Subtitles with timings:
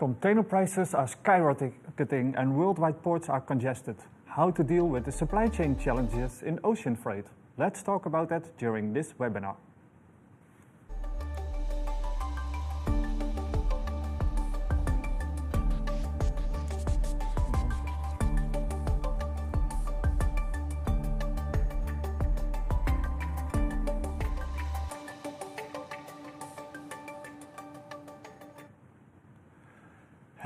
[0.00, 3.96] Container prices are skyrocketing and worldwide ports are congested.
[4.24, 7.26] How to deal with the supply chain challenges in ocean freight?
[7.58, 9.56] Let's talk about that during this webinar.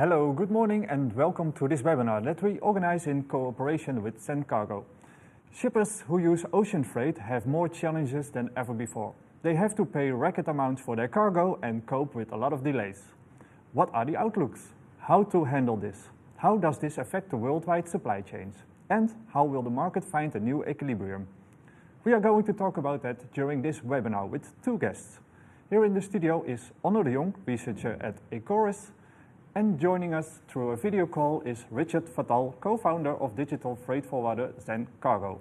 [0.05, 4.85] Hello, good morning, and welcome to this webinar that we organize in cooperation with Zencargo.
[5.51, 9.15] Shippers who use ocean freight have more challenges than ever before.
[9.43, 12.62] They have to pay record amounts for their cargo and cope with a lot of
[12.62, 13.05] delays.
[13.73, 14.75] What are the outlooks?
[14.98, 16.11] How to handle this?
[16.37, 18.57] How does this affect the worldwide supply chains?
[18.91, 21.29] And how will the market find a new equilibrium?
[22.05, 25.21] We are going to talk about that during this webinar with two guests.
[25.71, 28.91] Here in the studio is Onno de Jong, researcher at Ecorys,
[29.56, 34.52] and joining us through a video call is Richard Fattal, co-founder of digital freight forwarder
[34.60, 35.41] Zen Cargo.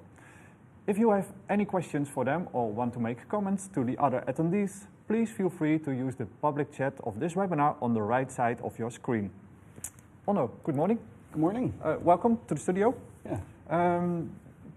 [0.86, 4.24] If you have any questions for them or want to make comments to the other
[4.28, 8.32] attendees, please feel free to use the public chat of this webinar on the right
[8.32, 9.32] side of your screen.
[10.28, 11.00] Onno, good morning.
[11.32, 11.74] Good morning.
[11.84, 12.94] Uh, welcome to the studio.
[13.26, 13.40] Yeah.
[13.68, 14.30] Um,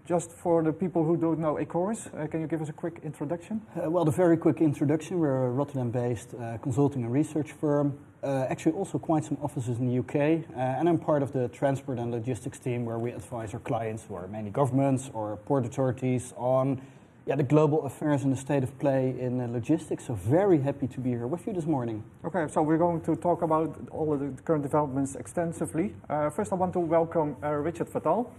[0.07, 3.01] just for the people who don't know Ecorys, uh, can you give us a quick
[3.03, 3.61] introduction?
[3.75, 5.19] Uh, well, the very quick introduction.
[5.19, 7.99] We're a Rotterdam-based uh, consulting and research firm.
[8.27, 11.47] Uh, actually, also quite some offices in the UK, uh, and I'm part of the
[11.47, 15.65] transport and logistics team, where we advise our clients, who are mainly governments or port
[15.65, 16.81] authorities, on
[17.25, 20.07] yeah, the global affairs and the state of play in uh, logistics.
[20.07, 22.03] So very happy to be here with you this morning.
[22.25, 25.95] Okay, so we're going to talk about all of the current developments extensively.
[26.09, 28.29] Uh, first, I want to welcome uh, Richard Fattal.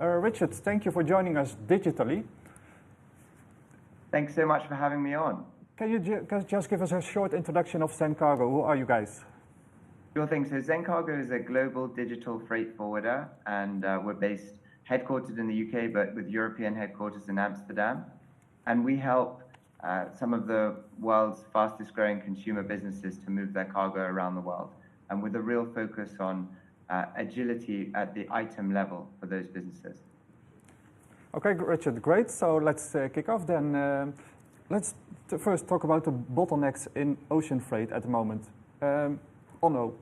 [0.00, 2.22] Uh, Richard, thank you for joining us digitally.
[4.12, 5.44] Thanks so much for having me on.
[5.76, 8.48] Can you ju just give us a short introduction of Zencargo?
[8.48, 9.24] Who are you guys?
[10.14, 10.44] Sure thing.
[10.44, 14.52] So Zencargo is a global digital freight forwarder, and uh, we're based
[14.88, 18.04] headquartered in the UK, but with European headquarters in Amsterdam.
[18.66, 19.40] And we help
[19.82, 24.42] uh, some of the world's fastest growing consumer businesses to move their cargo around the
[24.42, 24.72] world,
[25.08, 26.46] and with a real focus on
[26.90, 29.96] uh, agility at the item level for those businesses.
[31.34, 32.30] Okay, Richard, great.
[32.30, 33.74] So let's uh, kick off then.
[33.74, 34.12] Uh,
[34.68, 34.92] let's
[35.38, 38.44] first talk about the bottlenecks in ocean freight at the moment.
[38.82, 39.18] Um,
[39.62, 39.92] Onno,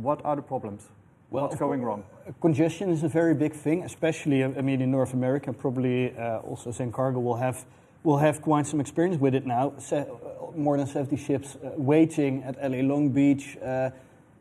[0.00, 0.88] what are the problems?
[1.30, 2.04] Well, What's going wrong?
[2.40, 5.52] Congestion is a very big thing, especially I mean in North America.
[5.52, 7.66] Probably uh, also Zencargo will have
[8.02, 9.74] will have quite some experience with it now.
[9.78, 10.06] Se
[10.56, 13.58] more than 70 ships uh, waiting at LA Long Beach.
[13.58, 13.90] Uh,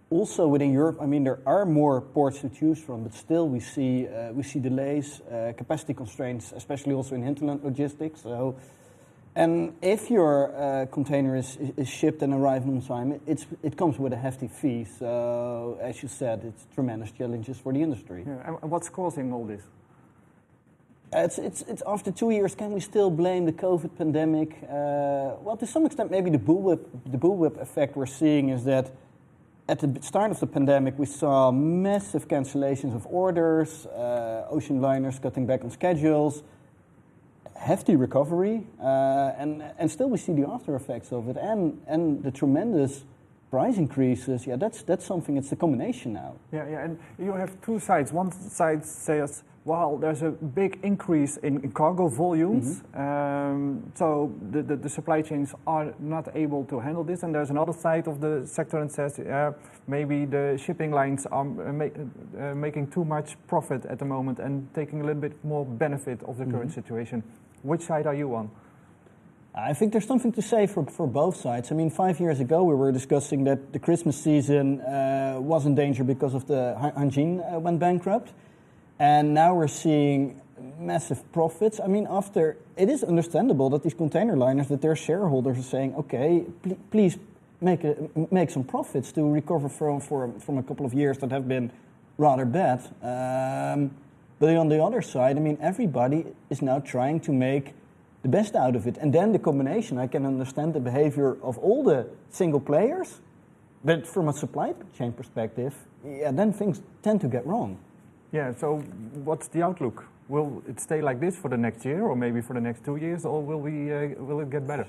[0.09, 3.59] also within Europe, I mean, there are more ports to choose from, but still we
[3.59, 8.22] see uh, we see delays, uh, capacity constraints, especially also in hinterland logistics.
[8.22, 8.56] So,
[9.36, 13.98] and if your uh, container is, is shipped and arrived on time, it's, it comes
[13.98, 14.86] with a hefty fee.
[14.86, 18.24] So, as you said, it's tremendous challenges for the industry.
[18.28, 19.64] Yeah, and what's causing all this?
[21.16, 24.58] It's, it's, it's after two years, can we still blame the COVID pandemic?
[24.64, 28.92] Uh, well, to some extent, maybe the bullwhip, the bullwhip effect we're seeing is that
[29.68, 35.20] at the start of the pandemic, we saw massive cancellations of orders, uh, ocean liners
[35.20, 36.44] cutting back on schedules,
[37.63, 42.24] hefty recovery, uh, and, and still we see the after effects of it, and, and
[42.24, 43.06] the tremendous
[43.50, 44.46] price increases.
[44.46, 46.34] Yeah, that's, that's something, it's a combination now.
[46.51, 48.12] Yeah, yeah, and you have two sides.
[48.12, 53.01] One side says, well, there's a big increase in, in cargo volumes, mm-hmm.
[53.01, 57.24] um, so the, the, the, supply chains are not able to handle this.
[57.24, 59.53] And there's another side of the sector that says uh,
[59.88, 64.40] maybe the shipping lines are uh, make, uh, making too much profit at the moment
[64.40, 66.53] and taking a little bit more benefit of the mm-hmm.
[66.53, 67.24] current situation.
[67.63, 68.51] Which side are you on?
[69.56, 71.72] I think there's something to say for, for both sides.
[71.72, 75.75] I mean, five years ago, we were discussing that the Christmas season uh, was in
[75.75, 78.34] danger because of the Hanjin uh, went bankrupt.
[79.00, 80.41] And now we're seeing
[80.79, 81.80] massive profits.
[81.80, 85.95] I mean, after it is understandable that these container liners, that their shareholders are saying,
[85.95, 87.18] okay, pl- please
[87.62, 91.31] make a, make some profits to recover from for, from a couple of years that
[91.31, 91.71] have been
[92.18, 92.81] rather bad.
[93.01, 93.92] Um,
[94.44, 97.72] but on the other side, I mean, everybody is now trying to make
[98.24, 99.98] the best out of it, and then the combination.
[99.98, 103.22] I can understand the behavior of all the single players,
[103.86, 105.74] but from a supply chain perspective,
[106.06, 107.78] yeah, then things tend to get wrong.
[108.34, 108.80] Yeah, so
[109.24, 110.04] what's the outlook?
[110.28, 112.98] Will it stay like this for the next year or maybe for the next two
[112.98, 114.88] years, or will, we, uh, will it get better?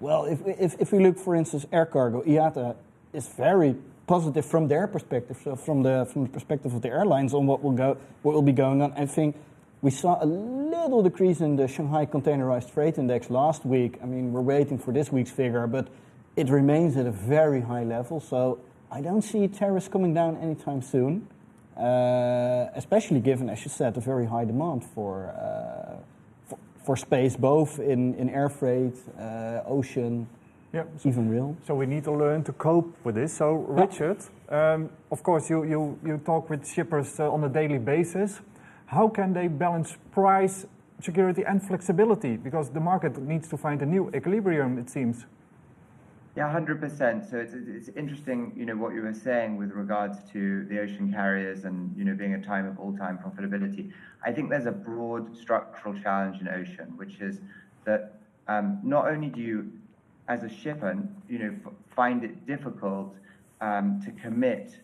[0.00, 2.74] Well, if, if, if we look, for instance, air cargo, IATA
[3.12, 3.76] is very
[4.06, 7.62] positive from their perspective, so from the, from the perspective of the airlines on what
[7.62, 8.92] will, go, what will be going on.
[8.92, 9.36] I think
[9.82, 13.98] we saw a little decrease in the Shanghai Containerized Freight Index last week.
[14.02, 15.88] I mean, we're waiting for this week's figure, but
[16.36, 18.20] it remains at a very high level.
[18.20, 18.60] So
[18.90, 21.28] I don't see tariffs coming down anytime soon,
[21.76, 27.78] uh, especially given, as you said, the very high demand for, uh, for, space, both
[27.78, 30.28] in, in air freight, uh, ocean,
[30.72, 30.84] yeah.
[31.04, 31.56] even rail.
[31.66, 33.36] So we need to learn to cope with this.
[33.36, 34.18] So, Richard,
[34.48, 38.40] um, of course, you, you, you talk with shippers uh, on a daily basis.
[38.86, 40.66] How can they balance price,
[41.00, 42.36] security, and flexibility?
[42.36, 45.26] Because the market needs to find a new equilibrium, it seems.
[46.36, 47.30] Yeah, 100%.
[47.30, 51.10] So it's, it's interesting, you know, what you were saying with regards to the ocean
[51.10, 53.90] carriers and, you know, being a time of all-time profitability.
[54.22, 57.40] I think there's a broad structural challenge in ocean, which is
[57.86, 59.72] that um, not only do you,
[60.28, 60.96] as a shipper,
[61.28, 61.54] you know,
[61.94, 63.14] find it difficult
[63.60, 64.76] um, to commit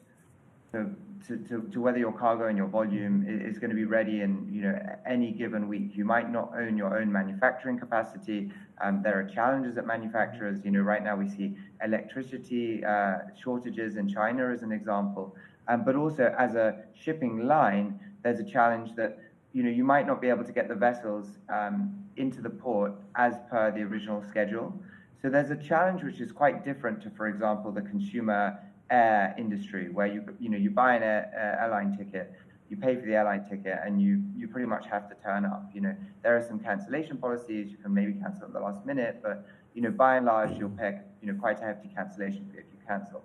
[0.73, 0.91] to
[1.29, 4.49] to, to, to, whether your cargo and your volume is, going to be ready in
[4.51, 5.93] you know any given week.
[5.95, 8.51] You might not own your own manufacturing capacity.
[8.81, 10.65] Um, there are challenges at manufacturers.
[10.65, 15.37] You know, right now we see electricity uh, shortages in China as an example.
[15.69, 19.21] Um, but also as a shipping line, there's a challenge that
[19.53, 22.95] you know you might not be able to get the vessels um, into the port
[23.15, 24.75] as per the original schedule.
[25.23, 28.59] So there's a challenge which is quite different to, for example, the consumer
[28.91, 32.35] air industry where you you know you buy an air, uh, airline ticket
[32.69, 35.71] you pay for the airline ticket and you you pretty much have to turn up.
[35.75, 39.21] You know there are some cancellation policies you can maybe cancel at the last minute
[39.23, 42.61] but you know by and large you'll pay you know quite a hefty cancellation fee
[42.61, 43.23] if you cancel.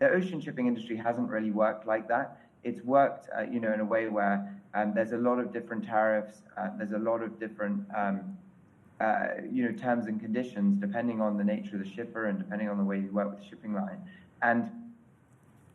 [0.00, 2.40] The ocean shipping industry hasn't really worked like that.
[2.62, 4.36] It's worked uh, you know in a way where
[4.74, 8.36] um, there's a lot of different tariffs uh, there's a lot of different um,
[9.00, 12.68] uh, you know terms and conditions depending on the nature of the shipper and depending
[12.68, 13.98] on the way you work with the shipping line.
[14.42, 14.70] And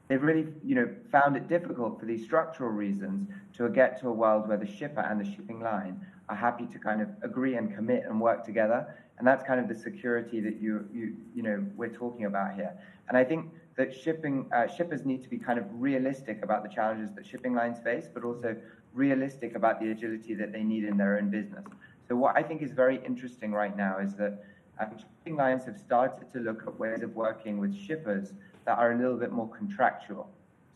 [0.08, 4.14] they've really you know found it difficult for these structural reasons to get to a
[4.14, 6.00] world where the shipper and the shipping line
[6.30, 8.86] are happy to kind of agree and commit and work together.
[9.18, 12.74] And that's kind of the security that you you you know we're talking about here.
[13.08, 16.70] And i think that shipping uh, shippers need to be kind of realistic about the
[16.70, 18.56] challenges that shipping lines face but also
[18.94, 21.66] realistic about the agility that they need in their own business
[22.08, 24.44] so what i think is very interesting right now is that
[24.80, 28.34] um, shipping lines have started to look at ways of working with shippers
[28.66, 30.30] that are a little bit more contractual.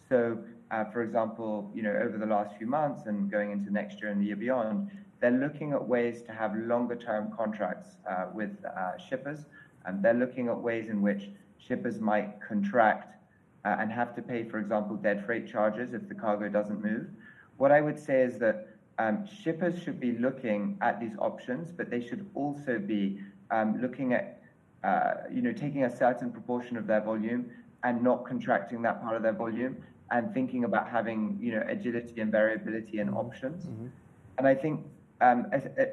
[0.08, 0.38] So,
[0.72, 4.12] uh, for example, you know, over the last few months and going into next year
[4.12, 4.90] and the year beyond,
[5.20, 9.46] they're looking at ways to have longer term contracts uh, with uh, shippers.
[9.86, 13.16] And they're looking at ways in which shippers might contract
[13.66, 17.08] uh, and have to pay, for example, dead freight charges if the cargo doesn't move.
[17.58, 18.69] What I would say is that
[19.00, 23.20] um, shippers should be looking at these options, but they should also be
[23.50, 24.42] um, looking at,
[24.84, 27.50] uh, you know, taking a certain proportion of their volume
[27.84, 29.78] and not contracting that part of their volume
[30.12, 33.66] and thinking about having you know agility and variability and options.
[33.66, 33.88] Mm-hmm.
[34.38, 34.86] And I think
[35.22, 35.48] um,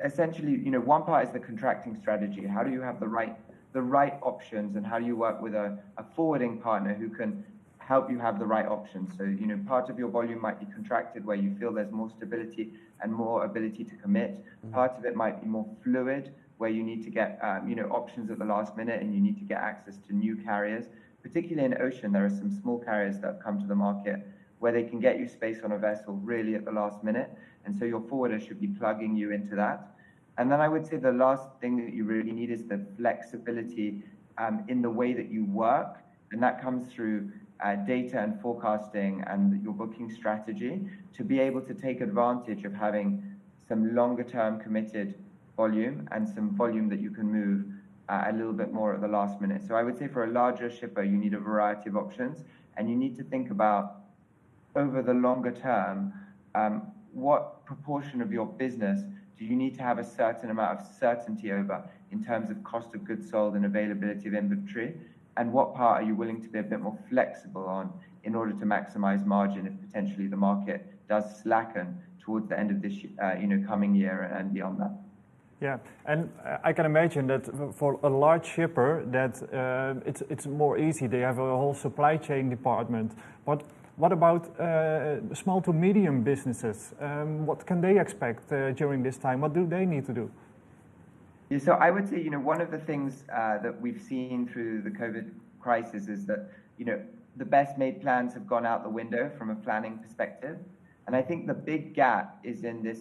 [0.04, 2.44] essentially, you know, one part is the contracting strategy.
[2.46, 3.36] How do you have the right
[3.72, 7.44] the right options, and how do you work with a, a forwarding partner who can
[7.86, 9.16] help you have the right options?
[9.16, 12.10] So, you know, part of your volume might be contracted where you feel there's more
[12.10, 14.32] stability and more ability to commit.
[14.38, 14.72] Mm-hmm.
[14.72, 17.88] Part of it might be more fluid where you need to get um, you know
[17.88, 20.86] options at the last minute and you need to get access to new carriers
[21.26, 24.24] particularly in ocean, there are some small carriers that have come to the market
[24.60, 27.30] where they can get you space on a vessel really at the last minute.
[27.64, 29.96] And so your forwarder should be plugging you into that.
[30.38, 34.04] And then I would say the last thing that you really need is the flexibility
[34.38, 35.96] um, in the way that you work.
[36.30, 37.32] And that comes through
[37.64, 40.80] uh, data and forecasting and your booking strategy
[41.14, 43.22] to be able to take advantage of having
[43.68, 45.14] some longer term committed
[45.56, 47.64] volume and some volume that you can move
[48.08, 49.62] uh, a little bit more at the last minute.
[49.66, 52.44] So I would say for a larger shipper, you need a variety of options,
[52.76, 54.02] and you need to think about
[54.76, 56.12] over the longer term,
[56.54, 56.82] um,
[57.12, 59.02] what proportion of your business
[59.38, 61.82] do you need to have a certain amount of certainty over
[62.12, 64.94] in terms of cost of goods sold and availability of inventory?
[65.36, 67.92] And what part are you willing to be a bit more flexible on
[68.24, 72.82] in order to maximize margin if potentially the market does slacken towards the end of
[72.82, 74.92] this, uh, you know, coming year and beyond that?
[75.60, 76.28] Yeah, and
[76.62, 81.06] I can imagine that for a large shipper, that uh, it's it's more easy.
[81.06, 83.12] They have a whole supply chain department.
[83.46, 83.62] But
[83.96, 86.92] what about uh, small to medium businesses?
[87.00, 89.40] Um, what can they expect uh, during this time?
[89.40, 90.30] What do they need to do?
[91.48, 94.48] Yeah, so I would say, you know, one of the things uh, that we've seen
[94.48, 97.00] through the COVID crisis is that, you know,
[97.36, 100.58] the best made plans have gone out the window from a planning perspective.
[101.06, 102.98] And I think the big gap is in this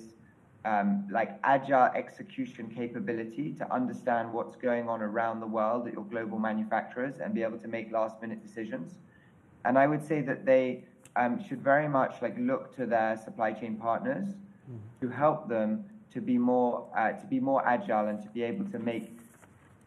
[0.65, 6.03] um, like agile execution capability to understand what's going on around the world at your
[6.03, 8.93] global manufacturers and be able to make last minute decisions.
[9.63, 10.83] And I would say that they
[11.15, 15.07] um, should very much like look to their supply chain partners mm-hmm.
[15.07, 15.85] to help them
[16.15, 19.11] to be more uh, to be more agile and to be able to make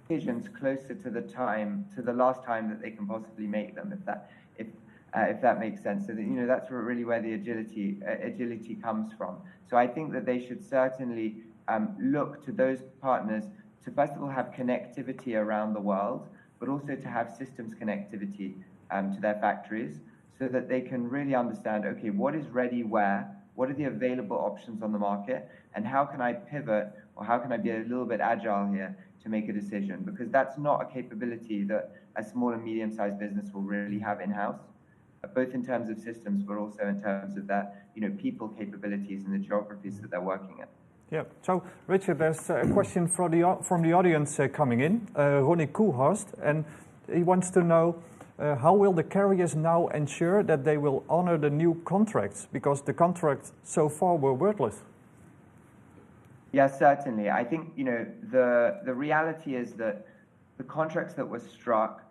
[0.07, 3.93] decisions closer to the time to the last time that they can possibly make them.
[3.93, 4.67] If that if
[5.17, 6.07] uh, if that makes sense.
[6.07, 9.37] So that, you know that's really where the agility uh, agility comes from.
[9.69, 13.45] So I think that they should certainly um, look to those partners
[13.85, 16.29] to first of all have connectivity around the world,
[16.61, 18.55] but also to have systems connectivity
[18.91, 20.01] um, to their factories,
[20.39, 24.37] so that they can really understand okay what is ready where, what are the available
[24.37, 27.79] options on the market, and how can I pivot or how can I be a
[27.79, 32.23] little bit agile here to make a decision because that's not a capability that a
[32.23, 34.61] small and medium-sized business will really have in-house,
[35.35, 39.25] both in terms of systems, but also in terms of their, you know, people capabilities
[39.25, 40.67] and the geographies that they're working in.
[41.11, 41.25] Yeah.
[41.43, 45.67] So, Richard, there's a question from the, from the audience uh, coming in, uh, Ronnie
[45.67, 46.65] Koolhorst, and
[47.13, 48.01] he wants to know
[48.39, 52.83] uh, how will the carriers now ensure that they will honor the new contracts because
[52.83, 54.83] the contracts so far were worthless?
[56.53, 57.31] Yes, certainly.
[57.31, 60.07] I think you know the the reality is that
[60.57, 62.03] the contracts that were struck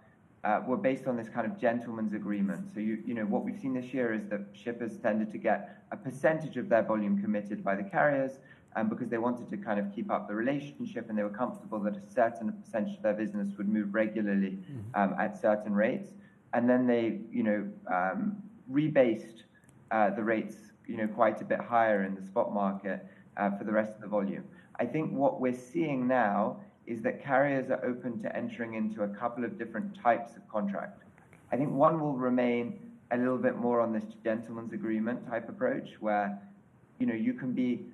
[0.43, 2.67] uh, were based on this kind of gentleman's agreement.
[2.73, 5.81] So you you know what we've seen this year is that shippers tended to get
[5.91, 8.33] a percentage of their volume committed by the carriers,
[8.77, 11.79] um, because they wanted to kind of keep up the relationship and they were comfortable
[11.79, 15.01] that a certain percentage of their business would move regularly mm-hmm.
[15.01, 16.11] um, at certain rates,
[16.53, 18.37] and then they you know um,
[18.71, 19.43] rebased
[19.91, 20.55] uh, the rates
[20.85, 23.05] you know quite a bit higher in the spot market
[23.37, 24.43] uh, for the rest of the volume.
[24.79, 29.07] I think what we're seeing now is that carriers are open to entering into a
[29.07, 31.01] couple of different types of contract.
[31.51, 32.79] I think one will remain
[33.09, 36.39] a little bit more on this gentleman's agreement type approach, where
[36.99, 37.87] you know you can be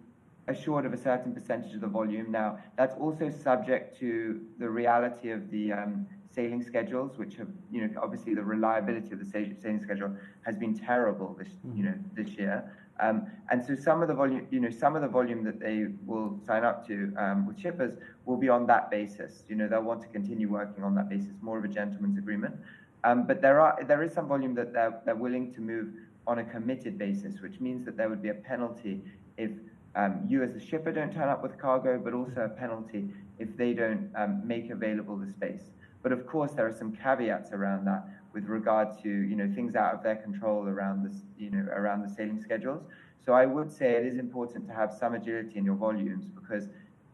[0.48, 2.32] assured of a certain percentage of the volume.
[2.32, 7.82] Now, that's also subject to the reality of the um, sailing schedules, which have, you
[7.82, 12.30] know, obviously the reliability of the sailing schedule has been terrible this, you know, this
[12.30, 12.72] year.
[13.00, 15.88] Um, and so some of the volume, you know, some of the volume that they
[16.06, 19.44] will sign up to um, with shippers will be on that basis.
[19.50, 22.56] You know, they'll want to continue working on that basis, more of a gentleman's agreement.
[23.04, 25.90] Um, but there are there is some volume that they're, they're willing to move
[26.28, 29.02] on a committed basis, which means that there would be a penalty
[29.38, 29.52] if
[29.96, 33.10] um, you as a shipper don't turn up with cargo, but also a penalty
[33.40, 35.72] if they don't um, make available the space.
[36.02, 39.76] But of course, there are some caveats around that with regard to you know things
[39.76, 42.84] out of their control around this you know around the sailing schedules.
[43.26, 46.68] So I would say it is important to have some agility in your volumes because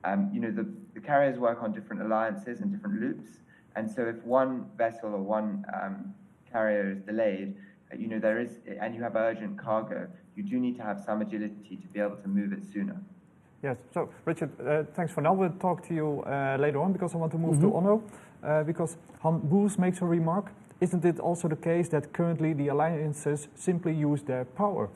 [0.03, 3.39] um, you know the, the carriers work on different alliances and different loops,
[3.75, 6.13] and so if one vessel or one um,
[6.51, 7.55] carrier is delayed,
[7.91, 10.07] uh, you know there is and you have urgent cargo,
[10.39, 12.95] you do need to have some agility to be able to move it sooner.
[13.61, 13.77] Yes.
[13.93, 15.33] So, Richard, uh, thanks for now.
[15.33, 17.69] We'll talk to you uh, later on because I want to move mm-hmm.
[17.69, 18.01] to Onno.
[18.41, 20.45] Uh, because Han Boers makes a remark
[20.81, 24.89] isn't it also the case that currently the alliances simply use their power?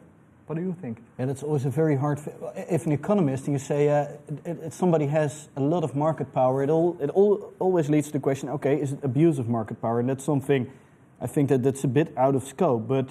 [0.47, 0.99] What do you think?
[1.19, 2.19] Yeah, that's always a very hard.
[2.55, 4.07] If an economist, you say uh,
[4.45, 8.07] it, it, somebody has a lot of market power, it all it all always leads
[8.07, 9.99] to the question: Okay, is it abuse of market power?
[9.99, 10.69] And that's something
[11.21, 12.87] I think that that's a bit out of scope.
[12.87, 13.09] But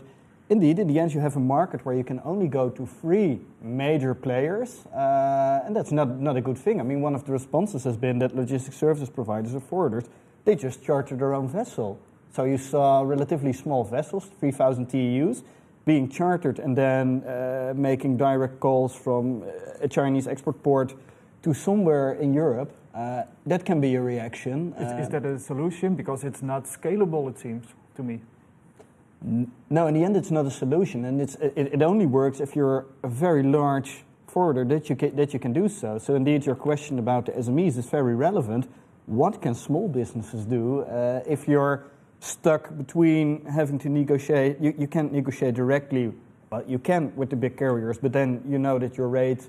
[0.48, 3.40] indeed, in the end, you have a market where you can only go to three
[3.60, 6.80] major players, uh, and that's not not a good thing.
[6.80, 10.08] I mean, one of the responses has been that logistics services providers or forwarders
[10.44, 11.98] they just charter their own vessel.
[12.32, 15.42] So you saw relatively small vessels, 3,000 TEUs,
[15.84, 19.44] being chartered and then uh, making direct calls from
[19.80, 20.94] a Chinese export port
[21.42, 22.72] to somewhere in Europe.
[22.94, 24.74] Uh, that can be a reaction.
[24.78, 25.94] Is, is, uh, that a solution?
[25.94, 28.20] Because it's not scalable, it seems to me.
[29.24, 32.56] No, in the end, it's not a solution, and it's, it, it only works if
[32.56, 35.98] you're a very large forwarder that you, can, that you can do so.
[35.98, 38.68] So, indeed, your question about the SMEs is very relevant.
[39.06, 41.84] What can small businesses do uh, if you're
[42.22, 44.58] stuck between having to negotiate.
[44.60, 46.12] You, you can't negotiate directly,
[46.66, 49.48] you can with the big carriers, but then you know that your rate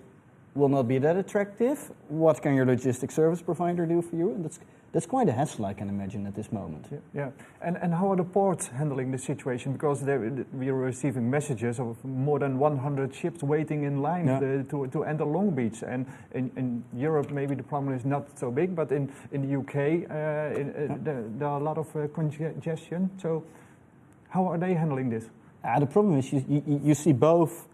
[0.55, 1.91] will not be that attractive.
[2.07, 4.31] What can your logistics service provider do for you?
[4.31, 4.59] And that's
[4.93, 6.85] that's quite a hassle, I can imagine, at this moment.
[6.91, 7.29] Yeah, yeah.
[7.63, 9.73] And, and how are the ports handling the situation?
[9.73, 14.39] Because we are receiving messages of more than 100 ships waiting in line yeah.
[14.39, 15.83] to, to, to, enter Long Beach.
[15.85, 19.57] And in, in Europe, maybe the problem is not so big, but in, in the
[19.57, 20.97] UK, uh, in, uh, yeah.
[21.01, 23.09] there, there, are a lot of uh, congestion.
[23.19, 23.43] So,
[24.29, 25.25] how are they handling this?
[25.63, 27.67] Uh, the problem is you, you, you see both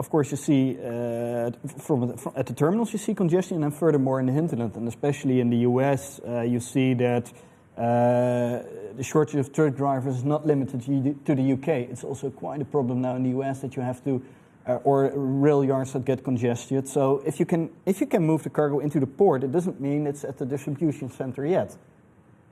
[0.00, 4.20] of course, you see uh, from, from, at the terminals you see congestion, and furthermore
[4.20, 7.32] in the hinterland, and especially in the U.S., uh, you see that
[7.76, 8.62] uh,
[8.96, 10.82] the shortage of truck drivers is not limited
[11.24, 11.88] to the U.K.
[11.90, 13.60] It's also quite a problem now in the U.S.
[13.60, 14.22] that you have to,
[14.66, 16.88] uh, or rail yards that get congested.
[16.88, 19.80] So if you can if you can move the cargo into the port, it doesn't
[19.80, 21.76] mean it's at the distribution center yet.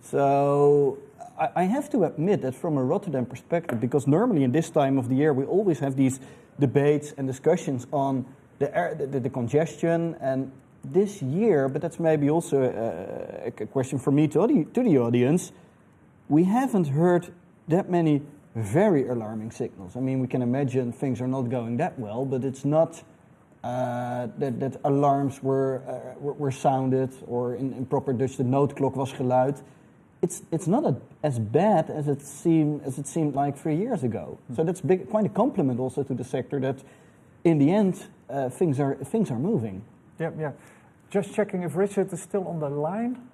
[0.03, 0.99] So
[1.39, 4.99] I, I have to admit that from a Rotterdam perspective, because normally in this time
[4.99, 6.21] of the year we always have these
[6.59, 8.25] debates and discussions on
[8.59, 10.17] the, air, the, the, congestion.
[10.21, 10.51] And
[10.85, 15.53] this year, but that's maybe also a, a question for me to, to the audience,
[16.29, 17.33] we haven't heard
[17.69, 18.23] that many
[18.55, 19.97] very alarming signals.
[19.97, 23.03] I mean, we can imagine things are not going that well, but it's not
[23.63, 28.45] uh, that, that alarms were, uh, were, were, sounded or in, in proper Dutch, the
[28.45, 29.61] noodklok was geluid.
[30.27, 34.03] It's, it's not a, as bad as it, seemed, as it seemed like three years
[34.03, 34.41] ago.
[34.51, 34.57] Mm.
[34.57, 36.83] So that's big, quite a compliment also to the sector that
[37.45, 39.85] in the end, uh, things, are, things are moving.
[40.19, 40.51] Yeah, yeah.
[41.11, 43.29] Just checking if Richard is still on the line.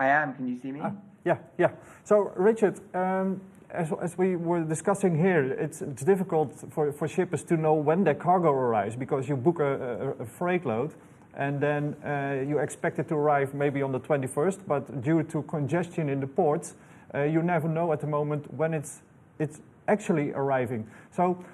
[0.00, 0.34] I am.
[0.34, 0.80] Can you see me?
[0.82, 0.90] Ah,
[1.24, 1.70] yeah, yeah.
[2.02, 7.44] So, Richard, um, as, as we were discussing here, it's, it's difficult for, for shippers
[7.44, 10.92] to know when their cargo arrives because you book a, a, a freight load
[11.34, 15.42] and then uh, you expect it to arrive maybe on the 21st, but due to
[15.42, 16.74] congestion in the ports,
[17.14, 19.00] uh, you never know at the moment when it's,
[19.38, 20.86] it's actually arriving.
[21.10, 21.44] So,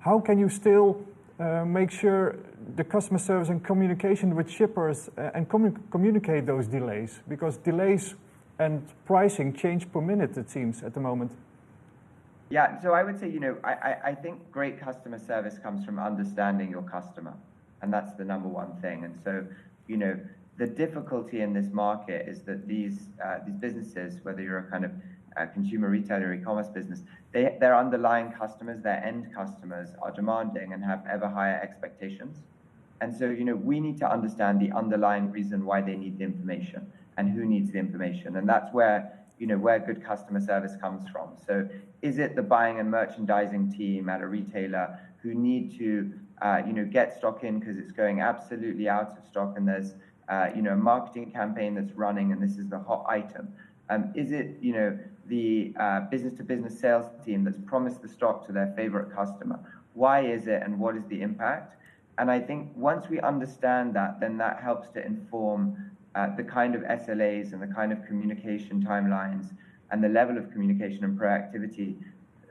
[0.00, 1.04] how can you still
[1.38, 2.36] uh, make sure
[2.76, 7.20] the customer service and communication with shippers uh, and commu communicate those delays?
[7.28, 8.14] Because delays
[8.58, 11.32] and pricing change per minute, it seems, at the moment.
[12.50, 15.98] Yeah, so I would say, you know, I, I think great customer service comes from
[15.98, 17.34] understanding your customer,
[17.82, 19.04] and that's the number one thing.
[19.04, 19.44] And so,
[19.86, 20.18] you know,
[20.58, 24.84] the difficulty in this market is that these uh, these businesses, whether you're a kind
[24.84, 24.92] of
[25.36, 30.84] uh, consumer retailer, e-commerce business, they, their underlying customers, their end customers, are demanding and
[30.84, 32.42] have ever higher expectations.
[33.00, 36.24] And so, you know, we need to understand the underlying reason why they need the
[36.24, 40.76] information and who needs the information, and that's where you know where good customer service
[40.80, 41.30] comes from.
[41.46, 41.68] So,
[42.02, 46.72] is it the buying and merchandising team at a retailer who need to uh, you
[46.72, 49.94] know get stock in because it's going absolutely out of stock and there's
[50.28, 53.52] uh, you know a marketing campaign that's running and this is the hot item?
[53.88, 54.98] Um, is it you know
[55.30, 59.58] the uh, business-to-business sales team that's promised the stock to their favorite customer.
[59.94, 61.76] Why is it, and what is the impact?
[62.18, 66.74] And I think once we understand that, then that helps to inform uh, the kind
[66.74, 69.54] of SLAs and the kind of communication timelines
[69.92, 71.96] and the level of communication and proactivity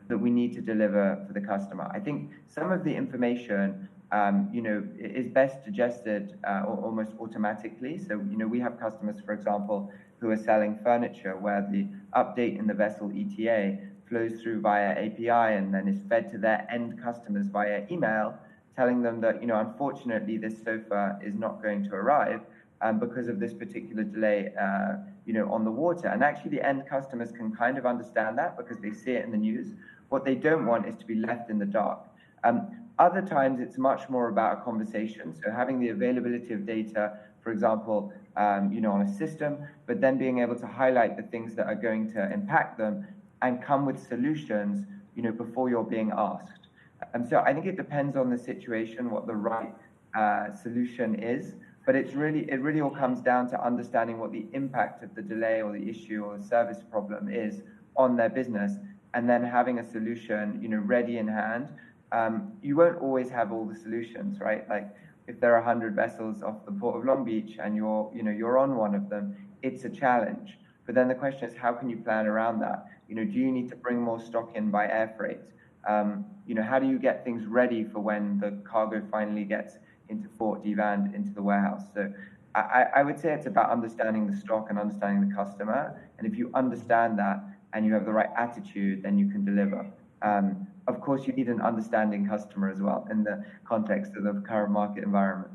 [0.10, 1.89] that we need to deliver for the customer.
[1.93, 7.98] I think some of the information, um, you know, is best digested uh, almost automatically.
[7.98, 12.60] So, you know, we have customers, for example, who are selling furniture where the update
[12.60, 13.78] in the vessel ETA
[14.10, 18.36] flows through via API and then is fed to their end customers via email,
[18.76, 22.41] telling them that, you know, unfortunately, this sofa is not going to arrive
[22.82, 24.95] um, because of this particular delay, uh,
[25.26, 26.08] you know, on the water.
[26.08, 29.32] And actually, the end customers can kind of understand that because they see it in
[29.32, 29.74] the news.
[30.10, 32.00] What they don't want is to be left in the dark.
[32.43, 32.67] Um,
[32.98, 35.34] other times, it's much more about a conversation.
[35.41, 40.02] So having the availability of data, for example, um, you know, on a system, but
[40.02, 43.08] then being able to highlight the things that are going to impact them
[43.41, 46.67] and come with solutions, you know, before you're being asked.
[47.13, 49.74] And so I think it depends on the situation, what the right
[50.15, 51.56] uh, solution is.
[51.86, 55.22] But it's really, it really all comes down to understanding what the impact of the
[55.22, 57.62] delay or the issue or the service problem is
[57.95, 58.74] on their business,
[59.13, 61.69] and then having a solution, you know, ready in hand.
[62.12, 64.67] Um, you won't always have all the solutions, right?
[64.69, 64.88] Like
[65.28, 68.32] if there are 100 vessels off the port of Long Beach and you're, you know,
[68.32, 70.58] you're on one of them, it's a challenge.
[70.86, 72.88] But then the question is, how can you plan around that?
[73.08, 75.39] You know, do you need to bring more stock in by air freight?
[75.88, 79.78] Um, you know, how do you get things ready for when the cargo finally gets
[80.10, 81.84] into Fort Devand, into the warehouse?
[81.93, 82.12] So
[82.56, 86.00] I, I would say it's about understanding the stock and understanding the customer.
[86.17, 89.86] And if you understand that and you have the right attitude, then you can deliver.
[90.21, 94.34] Um, of course, you need an understanding customer as well in the context of the
[94.47, 95.51] current market environment.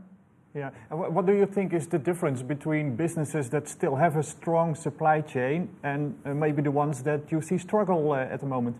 [0.54, 0.70] Yeah.
[0.90, 5.20] What do you think is the difference between businesses that still have a strong supply
[5.20, 8.76] chain and maybe the ones that you see struggle uh, at the moment?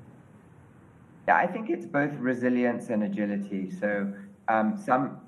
[1.26, 3.72] Yeah, I think it's both resilience and agility.
[3.72, 4.12] So
[4.46, 5.20] um, some,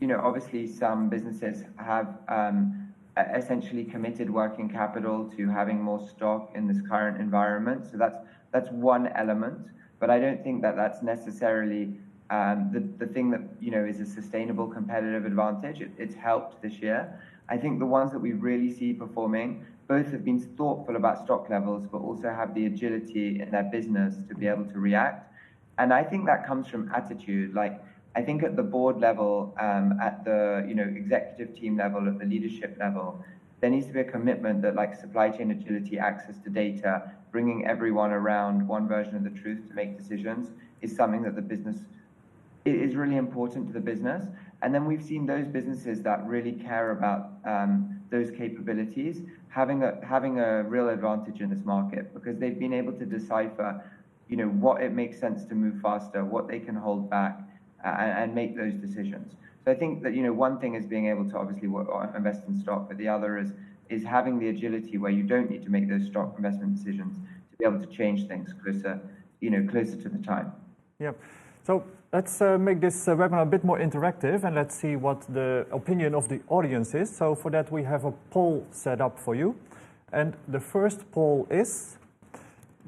[0.00, 2.85] you know, obviously some businesses have um,
[3.16, 7.86] essentially committed working capital to having more stock in this current environment.
[7.90, 8.18] So that's
[8.52, 9.58] that's one element
[9.98, 11.94] but I don't think that that's necessarily
[12.28, 15.80] um, the, the thing that you know is a sustainable competitive advantage.
[15.80, 17.20] It, it's helped this year.
[17.48, 21.48] I think the ones that we really see performing both have been thoughtful about stock
[21.48, 25.32] levels, but also have the agility in their business to be able to react.
[25.78, 27.54] And I think that comes from attitude.
[27.54, 27.80] Like
[28.16, 32.18] I think at the board level, um, at the you know executive team level, at
[32.18, 33.22] the leadership level,
[33.60, 37.66] there needs to be a commitment that like supply chain agility, access to data, bringing
[37.66, 40.48] everyone around one version of the truth to make decisions
[40.80, 41.76] is something that the business
[42.64, 44.24] is really important to the business.
[44.62, 49.98] And then we've seen those businesses that really care about um, those capabilities having a
[50.04, 53.82] having a real advantage in this market because they've been able to decipher,
[54.28, 57.40] you know, what it makes sense to move faster, what they can hold back,
[57.86, 59.34] and, and make those decisions.
[59.64, 61.68] So I think that you know one thing is being able to obviously
[62.16, 63.52] invest in stock, but the other is
[63.88, 67.16] is having the agility where you don't need to make those stock investment decisions
[67.50, 69.00] to be able to change things closer
[69.40, 70.52] you know, closer to the time.
[70.98, 71.12] Yeah.
[71.64, 75.22] So let's uh, make this uh, webinar a bit more interactive and let's see what
[75.32, 77.14] the opinion of the audience is.
[77.14, 79.56] So for that we have a poll set up for you.
[80.12, 81.98] And the first poll is,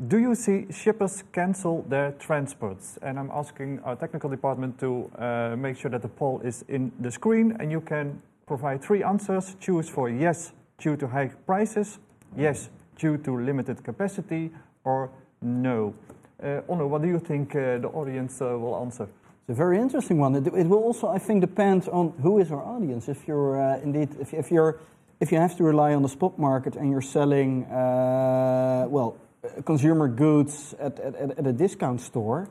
[0.06, 2.98] do you see shippers cancel their transports?
[3.02, 6.92] And I'm asking our technical department to uh, make sure that the poll is in
[7.00, 9.56] the screen and you can provide three answers.
[9.58, 11.98] Choose for yes, due to high prices,
[12.36, 14.52] yes, due to limited capacity,
[14.84, 15.10] or
[15.42, 15.94] no.
[16.40, 19.08] Uh, Onno, what do you think uh, the audience uh, will answer?
[19.48, 20.36] It's a very interesting one.
[20.36, 23.08] It, it, will also, I think, depend on who is our audience.
[23.08, 24.78] If you're uh, indeed, if, if, you're,
[25.18, 29.16] if you have to rely on the spot market and you're selling, uh, well,
[29.64, 32.48] consumer goods at, at, at, a discount store,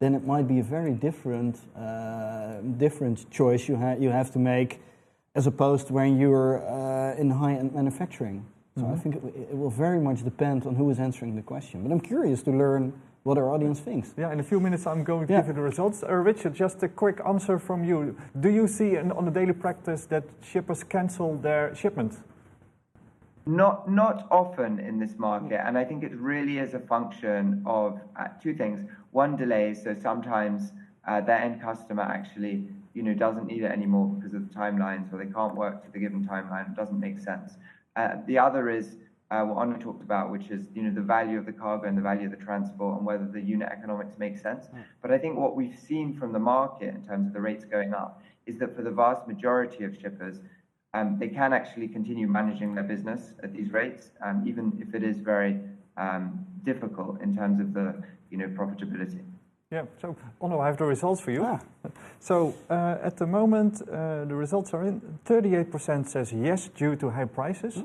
[0.00, 4.38] then it might be a very different, uh, different choice you, ha- you have to
[4.38, 4.80] make
[5.34, 6.56] as opposed to when you're
[7.18, 8.46] in high-end manufacturing.
[8.76, 8.94] So mm-hmm.
[8.94, 11.82] I think it, it, will very much depend on who is answering the question.
[11.82, 14.12] But I'm curious to learn what our audience thinks.
[14.18, 15.40] Yeah, in a few minutes I'm going to yeah.
[15.40, 16.02] give you the results.
[16.02, 18.16] Uh, Richard, just a quick answer from you.
[18.38, 22.18] Do you see in, on the daily practice that shippers cancel their shipments?
[23.46, 28.00] Not, not often in this market, and I think it really is a function of
[28.18, 28.88] uh, two things.
[29.10, 29.82] One, delays.
[29.84, 30.72] So sometimes
[31.06, 35.12] uh, their end customer actually, you know, doesn't need it anymore because of the timelines,
[35.12, 36.70] or they can't work to the given timeline.
[36.70, 37.58] It doesn't make sense.
[37.96, 38.96] Uh, the other is
[39.30, 41.98] uh, what Onno talked about, which is you know the value of the cargo and
[41.98, 44.66] the value of the transport and whether the unit economics make sense.
[45.02, 47.92] But I think what we've seen from the market in terms of the rates going
[47.92, 50.40] up is that for the vast majority of shippers,
[50.94, 55.02] um, they can actually continue managing their business at these rates, um, even if it
[55.02, 55.60] is very
[55.96, 59.20] um, difficult in terms of the you know profitability.
[59.70, 61.44] Yeah, so Onno, I have the results for you.
[61.44, 61.60] Ah.
[62.20, 65.02] So uh, at the moment, uh, the results are in.
[65.26, 67.82] 38% says yes due to high prices.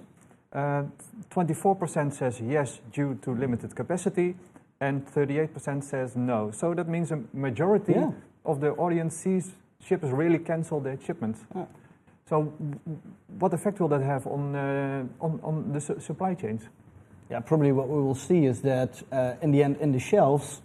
[0.54, 0.92] Mm.
[1.30, 4.36] 24% uh, says yes due to limited capacity,
[4.80, 6.52] and 38% says no.
[6.52, 8.12] So that means a majority yeah.
[8.46, 9.52] of the audience sees
[9.86, 11.42] shippers really cancel their shipments.
[11.54, 11.66] Yeah.
[12.30, 12.54] So
[13.40, 16.62] what effect will that have on, the su supply chains?
[17.32, 20.62] Yeah, probably what we will see is that uh, in the end, in the shelves,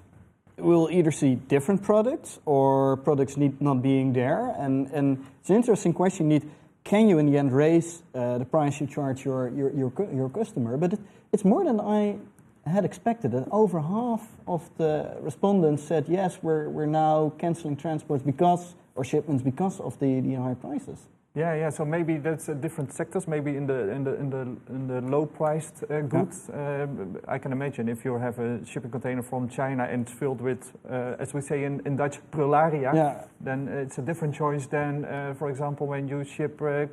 [0.59, 4.55] we'll either see different products or products need not being there.
[4.59, 6.29] And, and it's an interesting question.
[6.29, 6.51] Need
[6.85, 10.29] can you in the end raise uh, the price you charge your, your, your, your
[10.29, 10.77] customer?
[10.77, 11.01] But it,
[11.33, 12.19] it's more than I
[12.67, 13.35] had expected.
[13.51, 19.43] Over half of the respondents said, yes, we're, we're now canceling transports because, or shipments
[19.43, 20.99] because of the, the high prices.
[21.37, 21.71] Yeah, yeah.
[21.71, 23.27] So maybe that's uh, different sectors.
[23.27, 26.49] Maybe in the in the in the in the low-priced uh, goods.
[26.49, 26.87] Yeah.
[26.87, 26.87] Uh,
[27.27, 30.73] I can imagine if you have a shipping container from China and it's filled with,
[30.89, 33.25] uh, as we say in, in Dutch, prullaria, yeah.
[33.41, 36.87] then it's a different choice than, uh, for example, when you ship uh,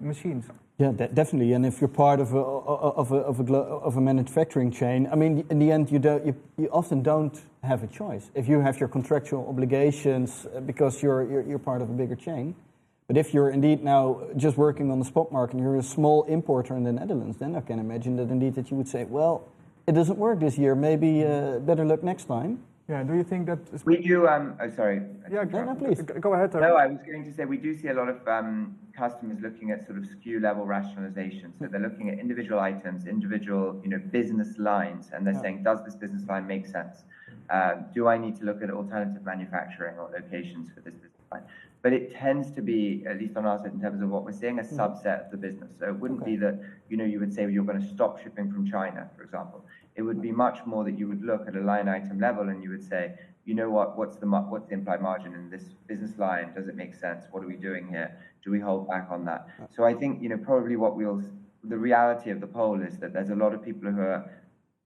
[0.00, 0.46] machines.
[0.78, 1.52] Yeah, de definitely.
[1.52, 5.14] And if you're part of a of a of a of a manufacturing chain, I
[5.14, 8.28] mean, in the end, you don't you, you often don't have a choice.
[8.34, 12.56] If you have your contractual obligations because you're you're, you're part of a bigger chain
[13.06, 16.22] but if you're indeed now just working on the spot market and you're a small
[16.24, 19.46] importer in the Netherlands, then I can imagine that indeed that you would say, well,
[19.86, 20.74] it doesn't work this year.
[20.74, 22.60] Maybe uh, better luck next time.
[22.88, 23.02] Yeah.
[23.02, 24.26] Do you think that we do?
[24.26, 25.02] Um, oh, sorry.
[25.30, 25.44] Yeah.
[25.44, 26.52] Go, no, please go ahead.
[26.54, 29.70] No, I was going to say we do see a lot of um, customers looking
[29.70, 31.52] at sort of SKU level rationalization.
[31.58, 35.40] So they're looking at individual items, individual you know business lines, and they're yeah.
[35.40, 37.04] saying, does this business line make sense?
[37.48, 41.42] Uh, do I need to look at alternative manufacturing or locations for this business line?
[41.84, 44.32] But it tends to be, at least on our side, in terms of what we're
[44.32, 44.74] seeing, a mm.
[44.74, 45.70] subset of the business.
[45.78, 46.30] So it wouldn't okay.
[46.30, 49.10] be that, you know, you would say well, you're going to stop shipping from China,
[49.14, 49.66] for example.
[49.94, 52.62] It would be much more that you would look at a line item level and
[52.62, 53.12] you would say,
[53.44, 56.54] you know what, what's the what's the implied margin in this business line?
[56.54, 57.26] Does it make sense?
[57.30, 58.18] What are we doing here?
[58.42, 59.46] Do we hold back on that?
[59.76, 61.22] So I think, you know, probably what we'll,
[61.64, 64.24] the reality of the poll is that there's a lot of people who are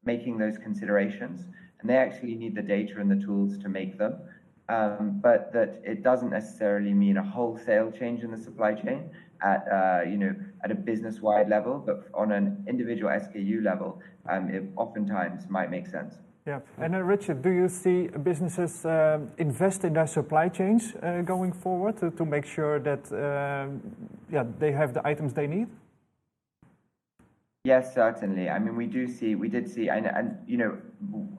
[0.04, 1.46] making those considerations
[1.80, 4.18] and they actually need the data and the tools to make them
[4.68, 9.11] um, but that it doesn't necessarily mean a wholesale change in the supply chain
[9.42, 14.50] at uh, you know at a business-wide level, but on an individual SKU level, um,
[14.50, 16.14] it oftentimes might make sense.
[16.46, 21.20] Yeah, and uh, Richard, do you see businesses uh, invest in their supply chains uh,
[21.20, 23.81] going forward to, to make sure that um,
[24.31, 25.68] yeah they have the items they need?
[27.64, 28.49] Yes, certainly.
[28.49, 30.79] I mean, we do see, we did see, and, and you know,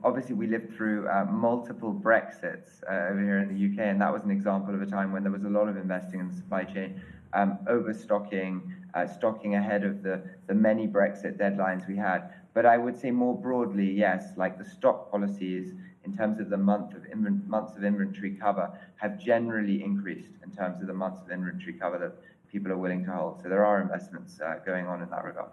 [0.04, 4.12] obviously we lived through uh, multiple Brexits uh, over here in the UK, and that
[4.12, 6.34] was an example of a time when there was a lot of investing in the
[6.34, 7.00] supply chain,
[7.32, 12.32] um, overstocking, uh, stocking ahead of the, the many Brexit deadlines we had.
[12.52, 15.72] But I would say more broadly, yes, like the stock policies
[16.04, 17.02] in terms of the month of
[17.48, 21.98] months of inventory cover have generally increased in terms of the months of inventory cover
[21.98, 22.12] that
[22.52, 23.40] people are willing to hold.
[23.42, 25.50] So there are investments uh, going on in that regard.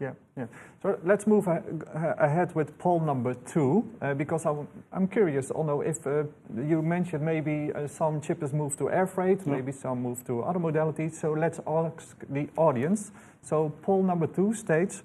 [0.00, 0.46] Yeah, yeah.
[0.82, 6.04] So let's move ahead with poll number two, uh, because I'm I'm curious, Onno, if
[6.06, 6.24] uh,
[6.60, 10.58] you mentioned maybe uh, some shippers move to air freight, maybe some move to other
[10.58, 11.14] modalities.
[11.14, 13.12] So let's ask the audience.
[13.40, 15.04] So poll number two states: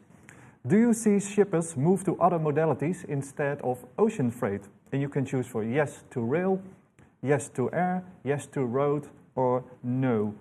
[0.65, 4.62] Do you see shippers move to other modalities instead of ocean freight?
[4.91, 6.60] And you can choose for yes to rail,
[7.21, 10.34] yes to air, yes to road, or no.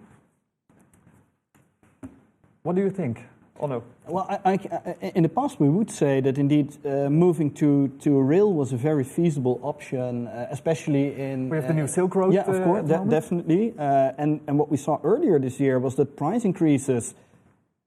[2.63, 3.21] What do you think?
[3.61, 3.83] Onno.
[4.07, 8.21] Well, I, I, in the past, we would say that indeed uh, moving to, to
[8.21, 11.49] rail was a very feasible option, uh, especially in.
[11.49, 12.33] We have uh, the new Silk Road.
[12.33, 13.75] Yeah, of uh, course, de definitely.
[13.79, 17.15] Uh, and, and what we saw earlier this year was that price increases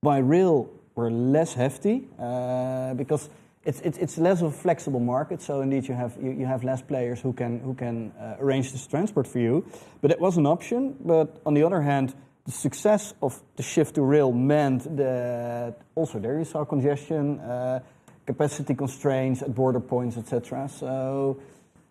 [0.02, 3.30] by rail were less hefty uh, because
[3.64, 5.42] it's, it's, it's less of a flexible market.
[5.42, 8.86] So indeed, you have you, you have less players who can who can arrange this
[8.88, 9.66] transport for you.
[10.02, 10.96] But it was an option.
[11.00, 12.14] But on the other hand
[12.46, 17.80] the success of the shift to rail meant that also there is our congestion, uh,
[18.26, 20.68] capacity constraints at border points, etc.
[20.70, 21.40] So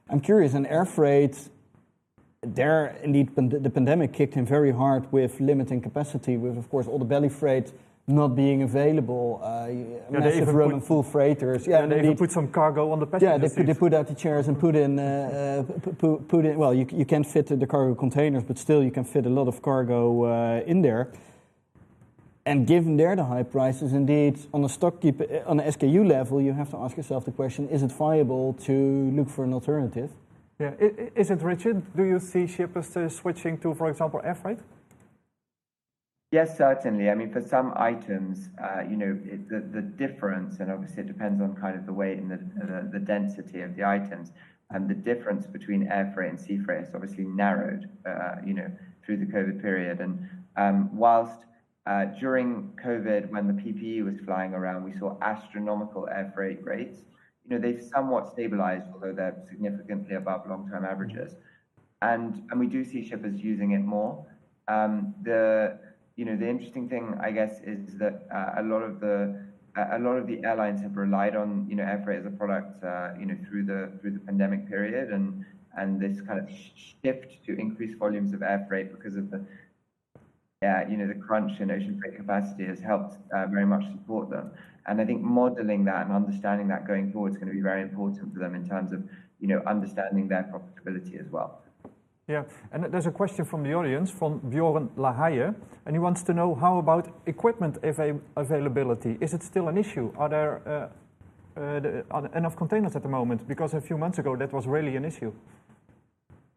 [0.08, 1.36] I'm curious, in air freight,
[2.42, 6.98] there indeed the pandemic kicked in very hard with limiting capacity, with of course all
[6.98, 7.72] the belly freight
[8.10, 11.66] not being available, uh, yeah, massive run on full freighters.
[11.66, 13.94] Yeah, and they even put some cargo on the passenger Yeah, they put, they put,
[13.94, 16.58] out the chairs and put in, uh, uh, put, put, in.
[16.58, 19.48] Well, you, you can't fit the cargo containers, but still you can fit a lot
[19.48, 21.12] of cargo uh, in there.
[22.46, 26.40] And given there the high prices, indeed, on a stock keep on a SKU level,
[26.40, 28.72] you have to ask yourself the question: Is it viable to
[29.12, 30.10] look for an alternative?
[30.58, 30.72] Yeah,
[31.16, 31.82] is it Richard?
[31.96, 34.58] Do you see shippers uh, switching to, for example, air freight?
[36.32, 37.10] Yes, certainly.
[37.10, 41.08] I mean, for some items, uh, you know, it, the, the difference, and obviously it
[41.08, 44.30] depends on kind of the weight and the, the, the density of the items,
[44.70, 48.70] and the difference between air freight and sea freight has obviously narrowed, uh, you know,
[49.04, 50.00] through the COVID period.
[50.00, 51.46] And um, whilst
[51.86, 57.00] uh, during COVID, when the PPE was flying around, we saw astronomical air freight rates.
[57.44, 61.34] You know, they've somewhat stabilized, although they're significantly above long-term averages.
[62.02, 64.24] And, and we do see shippers using it more.
[64.68, 65.80] Um, the
[66.16, 69.46] you know, the interesting thing, I guess, is that uh, a lot of the
[69.76, 72.82] a lot of the airlines have relied on you know air freight as a product
[72.82, 75.44] uh, you know through the through the pandemic period and
[75.76, 79.40] and this kind of shift to increased volumes of air freight because of the
[80.60, 84.28] yeah you know the crunch in ocean freight capacity has helped uh, very much support
[84.28, 84.50] them
[84.86, 87.82] and I think modeling that and understanding that going forward is going to be very
[87.82, 89.04] important for them in terms of
[89.38, 91.62] you know understanding their profitability as well.
[92.30, 95.52] Yeah, and there's a question from the audience from Bjorn Lahaye,
[95.84, 99.18] and he wants to know how about equipment av availability?
[99.20, 100.12] Is it still an issue?
[100.16, 103.48] Are there uh, uh, the, are enough containers at the moment?
[103.48, 105.32] Because a few months ago that was really an issue.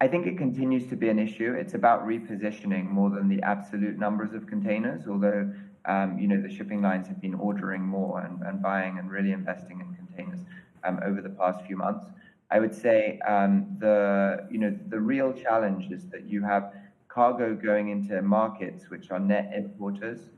[0.00, 1.54] I think it continues to be an issue.
[1.58, 5.52] It's about repositioning more than the absolute numbers of containers, although
[5.86, 9.32] um, you know the shipping lines have been ordering more and, and buying and really
[9.32, 10.44] investing in containers
[10.84, 12.06] um, over the past few months.
[12.50, 16.72] I would say um, the you know the real challenge is that you have
[17.08, 20.30] cargo going into markets which are net importers,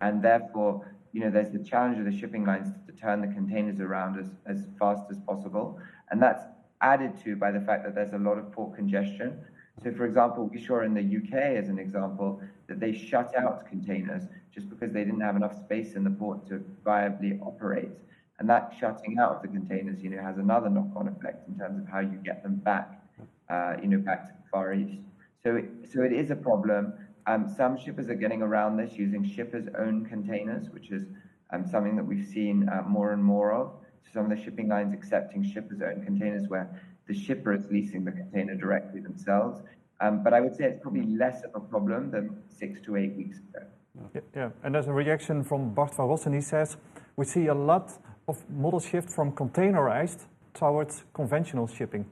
[0.00, 3.80] and therefore you know there's the challenge of the shipping lines to turn the containers
[3.80, 5.78] around as, as fast as possible,
[6.10, 6.44] and that's
[6.80, 9.38] added to by the fact that there's a lot of port congestion.
[9.82, 13.66] So, for example, we saw in the UK, as an example, that they shut out
[13.66, 14.22] containers
[14.54, 17.90] just because they didn't have enough space in the port to viably operate.
[18.38, 21.80] And that shutting out of the containers, you know, has another knock-on effect in terms
[21.80, 23.00] of how you get them back,
[23.48, 24.98] uh, you know, back to the Far East.
[25.42, 26.94] So, it, so it is a problem.
[27.26, 31.06] Um, some shippers are getting around this using shippers' own containers, which is
[31.52, 33.72] um, something that we've seen uh, more and more of.
[34.12, 36.68] Some of the shipping lines accepting shippers' own containers, where
[37.06, 39.62] the shipper is leasing the container directly themselves.
[40.00, 43.14] Um, but I would say it's probably less of a problem than six to eight
[43.16, 43.66] weeks ago.
[44.14, 44.50] Yeah, yeah.
[44.64, 46.34] and there's a reaction from Bart van Rossen.
[46.34, 46.76] He says,
[47.16, 47.92] we see a lot
[48.28, 52.06] of modal shift from containerized towards conventional shipping.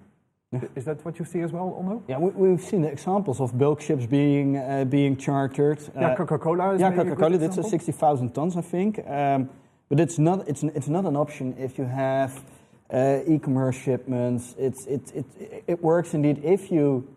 [0.52, 0.60] Yeah.
[0.76, 2.02] Is that what you see as well, Onno?
[2.08, 5.80] Yeah, we, have seen examples of bulk ships being uh, being chartered.
[5.94, 6.78] Yeah, uh, Coca-Cola.
[6.78, 7.38] yeah, Coca-Cola.
[7.38, 9.00] That's a sixty thousand tons, I think.
[9.06, 9.48] Um,
[9.88, 12.44] but it's not it's it's not an option if you have
[12.92, 14.54] uh, e-commerce shipments.
[14.58, 17.08] It's it, it it works indeed if you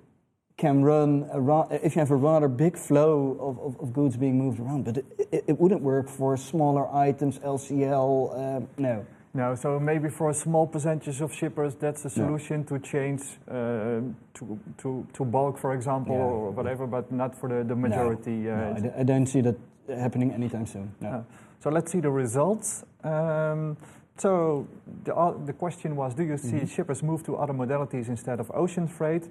[0.57, 4.37] can run a, if you have a rather big flow of, of, of goods being
[4.37, 9.05] moved around, but it, it, it, wouldn't work for smaller items, LCL, um, no.
[9.33, 13.99] No, so maybe for a small percentage of shippers, that's a solution to change uh,
[14.33, 16.21] to, to, to bulk, for example, yeah.
[16.21, 18.31] or whatever, but not for the, the majority.
[18.31, 19.57] No, uh, no I, don't see that
[19.89, 20.95] happening anytime soon.
[21.01, 21.09] No.
[21.09, 21.23] Uh,
[21.59, 22.85] so let's see the results.
[23.03, 23.75] Um,
[24.17, 24.69] so
[25.03, 26.69] the, uh, the question was, do you see mm -hmm.
[26.69, 29.29] shippers move to other modalities instead of ocean freight?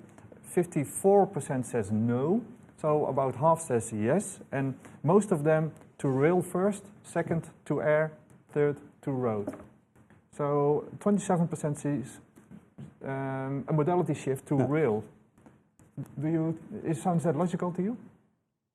[0.54, 2.42] 54% says no,
[2.80, 8.12] so about half says yes, and most of them to rail first, second to air,
[8.52, 9.52] third to road.
[10.36, 12.20] So 27% sees
[13.04, 14.66] um, a modality shift to Yeah.
[14.68, 15.04] rail.
[16.20, 16.58] Do you?
[16.84, 17.96] It sounds that logical to you?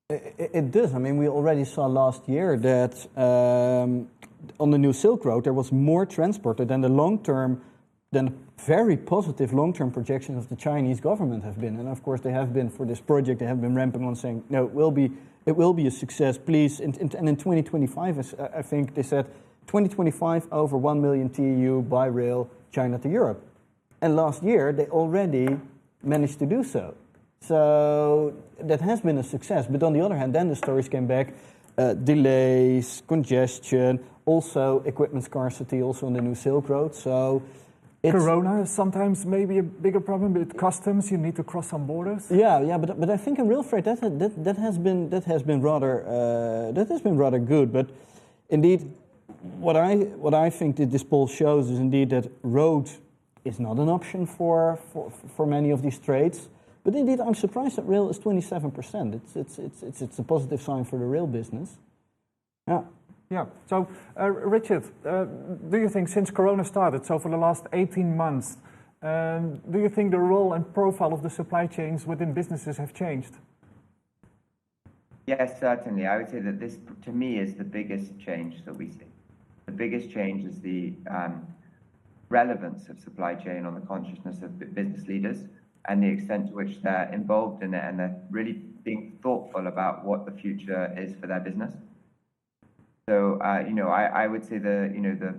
[0.09, 0.93] It, it does.
[0.95, 4.07] I mean, we already saw last year that um,
[4.59, 7.61] on the new Silk Road there was more transported than the long term,
[8.11, 8.31] than the
[8.65, 11.79] very positive long term projections of the Chinese government have been.
[11.79, 13.39] And of course, they have been for this project.
[13.39, 15.11] They have been ramping on, saying, "No, it will be,
[15.45, 19.03] it will be a success, please." And, and, and in 2025, I I think they
[19.03, 19.25] said,
[19.67, 23.45] 2025 over 1 million TEU by rail, China to Europe.
[24.01, 25.59] And last year they already
[26.01, 26.95] managed to do so.
[27.41, 29.67] So that has been a success.
[29.69, 31.33] But on the other hand, then the stories came back
[31.77, 36.95] uh, delays, congestion, also equipment scarcity, also on the new Silk Road.
[36.95, 37.41] So
[38.01, 38.13] it's.
[38.13, 41.11] Corona is sometimes maybe a bigger problem with customs.
[41.11, 42.27] You need to cross some borders.
[42.31, 45.25] Yeah, yeah, but, but I think in rail freight that, that, that has been that
[45.25, 47.73] has been rather uh, that has been rather good.
[47.73, 47.89] But
[48.49, 48.89] indeed,
[49.59, 52.89] what I what I think that this poll shows is indeed that road
[53.43, 56.47] is not an option for for, for many of these trades.
[56.85, 59.13] But indeed, I'm surprised that rail is 27%.
[59.13, 61.77] It's it's it's it's, it's a positive sign for the rail business.
[62.65, 62.83] Yeah.
[63.29, 63.45] Yeah.
[63.67, 63.87] So,
[64.19, 65.25] uh, Richard, uh,
[65.69, 68.57] do you think since Corona started, so for the last 18 months,
[69.03, 72.91] um, do you think the role and profile of the supply chains within businesses have
[72.93, 73.35] changed?
[75.27, 76.07] Yes, certainly.
[76.07, 79.05] I would say that this, to me, is the biggest change that we see.
[79.67, 81.45] The biggest change is the um,
[82.29, 85.43] relevance of supply chain on the consciousness of business leaders
[85.87, 90.03] and the extent to which they're involved in it and they're really being thoughtful about
[90.03, 91.73] what the future is for their business.
[93.09, 95.33] So, uh, you know, I, I would say the, you know, the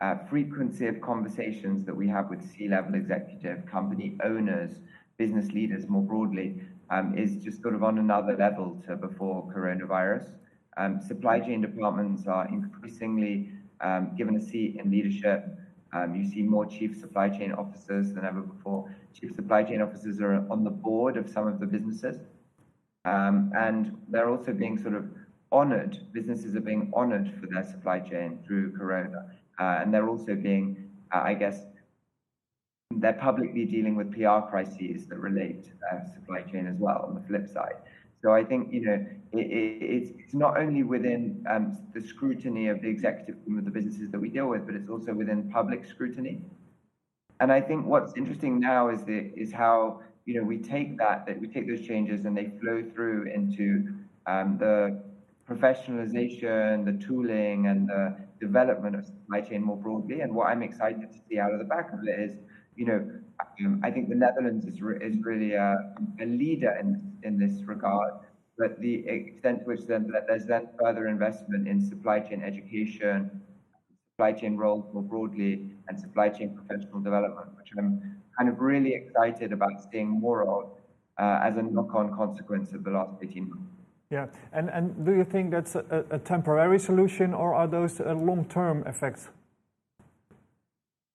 [0.00, 4.70] uh, frequency of conversations that we have with C-level executive, company owners,
[5.16, 10.28] business leaders more broadly, um, is just sort of on another level to before coronavirus.
[10.76, 13.50] Um, supply chain departments are increasingly
[13.80, 15.44] um, given a seat in leadership.
[15.92, 18.94] Um, you see more chief supply chain officers than ever before.
[19.12, 22.20] Chief supply chain officers are on the board of some of the businesses.
[23.04, 25.06] Um, and they're also being sort of
[25.52, 25.98] honored.
[26.12, 29.26] Businesses are being honored for their supply chain through Corona.
[29.58, 31.64] Uh, and they're also being, uh, I guess,
[32.90, 37.14] they're publicly dealing with PR crises that relate to their supply chain as well on
[37.14, 37.74] the flip side.
[38.22, 42.68] So I think, you know, it, it, it's, it's not only within um, the scrutiny
[42.68, 45.50] of the executive team of the businesses that we deal with, but it's also within
[45.50, 46.40] public scrutiny.
[47.40, 51.24] And I think what's interesting now is the, is how you know we take that
[51.26, 53.94] that we take those changes and they flow through into
[54.26, 55.00] um, the
[55.48, 60.20] professionalization, the tooling, and the development of supply chain more broadly.
[60.20, 62.36] And what I'm excited to see out of the back of it is,
[62.76, 63.10] you know,
[63.64, 67.62] um, I think the Netherlands is re- is really a, a leader in in this
[67.66, 68.12] regard.
[68.58, 73.40] But the extent to which then there's then further investment in supply chain education,
[74.12, 78.94] supply chain roles more broadly, and supply chain professional development, which I'm kind of really
[78.94, 80.72] excited about seeing more of
[81.18, 83.77] uh, as a knock-on consequence of the last 18 months.
[84.10, 84.26] Yeah.
[84.52, 89.28] And, and do you think that's a, temporary solution or are those uh, long-term effects?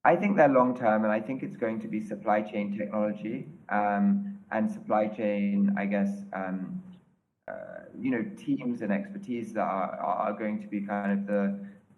[0.06, 3.48] I think they're long term, and I think it's going to be supply chain technology
[3.70, 6.84] um, and supply chain, I guess, um,
[7.48, 7.54] uh,
[7.98, 11.26] you know, teams and expertise that are, going to be kind of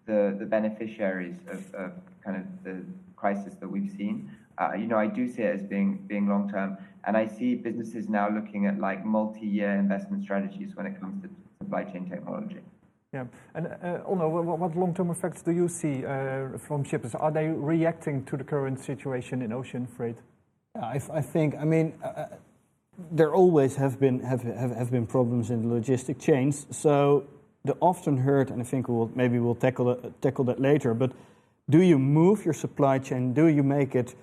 [0.06, 1.92] the beneficiaries of
[2.24, 2.84] kind of the
[3.16, 4.30] crisis that we've seen.
[4.58, 7.54] Uh, you know, I do see it as being being long term, and I see
[7.54, 11.28] businesses now looking at like multi-year investment strategies when it comes to
[11.62, 12.60] supply chain technology.
[13.12, 13.24] Yeah.
[13.54, 17.14] And uh, Onno, what, what long-term effects do you see uh, from shippers?
[17.14, 20.16] Are they reacting to the current situation in ocean freight?
[20.74, 22.26] I, I think, I mean, uh,
[23.10, 26.66] there always have been have, have, have been problems in the logistic chains.
[26.70, 27.24] So
[27.64, 30.94] the often heard, and I think we'll maybe we'll tackle that, tackle that later.
[30.94, 31.12] But
[31.68, 33.32] do you move your supply chain?
[33.32, 34.14] Do you make it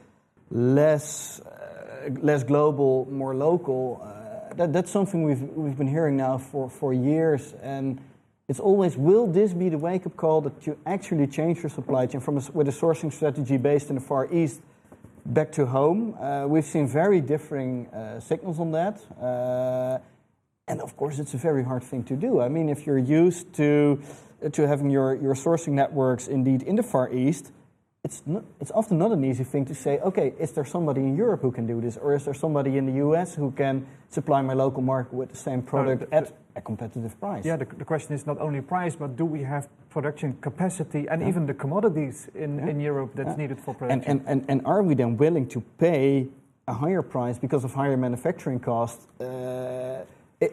[0.53, 4.01] less uh, less global, more local?
[4.01, 7.99] Uh, that, that's something we've we've been hearing now for, for years, and
[8.47, 12.05] it's always will this be the wake up call that you actually change your supply
[12.05, 14.61] chain from a, with a sourcing strategy based in the Far East
[15.25, 16.15] back to home?
[16.15, 19.01] Uh, we've seen very differing uh, signals on that.
[19.19, 19.99] Uh,
[20.67, 22.39] and of course, it's a very hard thing to do.
[22.39, 24.01] I mean, if you're used to,
[24.51, 27.51] to having your, your sourcing networks indeed in the Far East,
[28.03, 31.15] it's, not, it's often not an easy thing to say, okay, is there somebody in
[31.15, 31.95] Europe who can do this?
[31.95, 35.37] Or is there somebody in the US who can supply my local market with the
[35.37, 37.45] same product the- at a competitive price?
[37.45, 41.23] Yeah, the, the question is not only price, but do we have production capacity and
[41.23, 42.67] even the commodities in, Yeah.
[42.67, 43.35] in Europe that's Yeah.
[43.37, 44.11] needed for And, production?
[44.11, 46.27] and, and, and are we then willing to pay
[46.67, 50.03] a higher price because of higher manufacturing costs uh,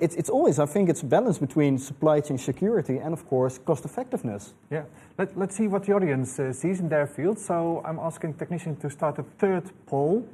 [0.00, 3.58] it's, it's always, I think, it's a balance between supply chain security and, of course,
[3.58, 4.54] cost effectiveness.
[4.70, 4.84] Yeah,
[5.18, 7.38] Let, let's see what the audience uh, sees in their field.
[7.38, 10.26] So I'm asking technicians to start a third poll.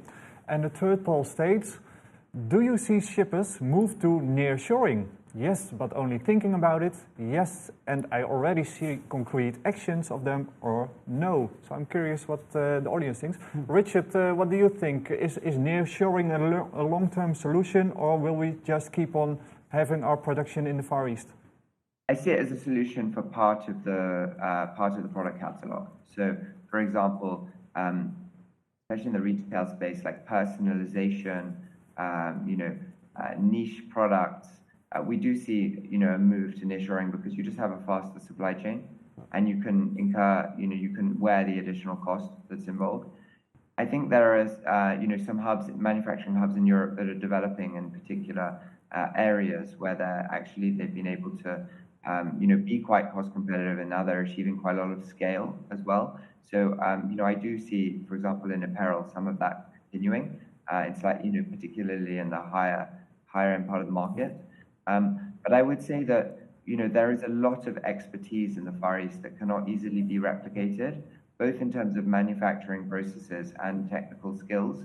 [0.47, 1.77] And the third poll states
[2.47, 5.07] Do you see shippers move to nearshoring?
[5.39, 6.95] Yes, but only thinking about it.
[7.19, 11.51] Yes, and I already see concrete actions of them, or no.
[11.67, 13.37] So I'm curious what uh, the audience thinks.
[13.67, 15.11] Richard, uh, what do you think?
[15.11, 19.37] Is, is nearshoring a, a long term solution, or will we just keep on
[19.69, 21.27] having our production in the Far East?
[22.09, 25.39] I see it as a solution for part of the uh, part of the product
[25.39, 25.87] catalog.
[26.15, 26.35] So,
[26.67, 28.15] for example, um,
[28.89, 31.57] especially in the retail space, like personalization,
[31.97, 32.75] um, you know,
[33.15, 34.47] uh, niche products,
[35.05, 38.19] we do see, you know, a move to nearshoring because you just have a faster
[38.19, 38.87] supply chain
[39.33, 43.09] and you can incur, you know, you can wear the additional cost that's involved.
[43.77, 47.75] I think there uh, you know, some hubs, manufacturing hubs in Europe that are developing
[47.75, 48.59] in particular
[48.95, 51.65] uh, areas where they're actually they've been able to,
[52.07, 55.05] um, you know, be quite cost competitive, and now they're achieving quite a lot of
[55.05, 56.19] scale as well.
[56.49, 60.39] So, um, you know, I do see, for example, in apparel, some of that continuing.
[60.71, 62.89] Uh, it's like, you know, particularly in the higher
[63.25, 64.46] higher end part of the market.
[64.87, 68.65] Um, but I would say that you know there is a lot of expertise in
[68.65, 71.01] the Far East that cannot easily be replicated,
[71.37, 74.83] both in terms of manufacturing processes and technical skills.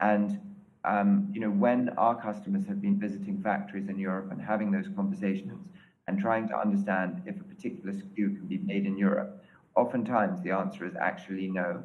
[0.00, 0.38] And
[0.84, 4.88] um, you know when our customers have been visiting factories in Europe and having those
[4.94, 5.66] conversations
[6.06, 9.44] and trying to understand if a particular SKU can be made in Europe,
[9.76, 11.82] oftentimes the answer is actually no.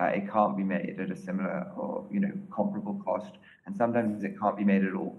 [0.00, 3.32] Uh, it can't be made at a similar or you know comparable cost,
[3.66, 5.16] and sometimes it can't be made at all.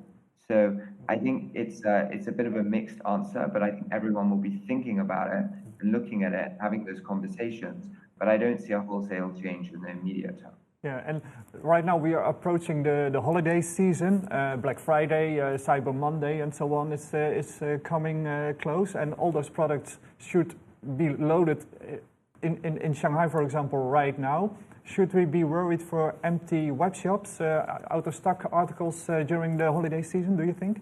[0.47, 0.77] So
[1.09, 4.37] I think it's it's a bit of a mixed answer, but I think everyone will
[4.51, 5.45] be thinking about it
[5.81, 7.85] and looking at it, having those conversations.
[8.19, 10.53] But I don't see a wholesale change in the immediate term.
[10.83, 11.21] Yeah, and
[11.61, 14.27] right now we are approaching the, the holiday season.
[14.29, 18.51] Uh, Black Friday, uh, Cyber Monday, and so on is, uh, is uh, coming uh,
[18.61, 20.55] close, and all those products should
[20.97, 21.65] be loaded
[22.41, 24.51] in, in, in Shanghai, for example, right now.
[24.83, 30.01] Should we be worried for empty web shops, out of stock articles during the holiday
[30.01, 30.81] season, do you think?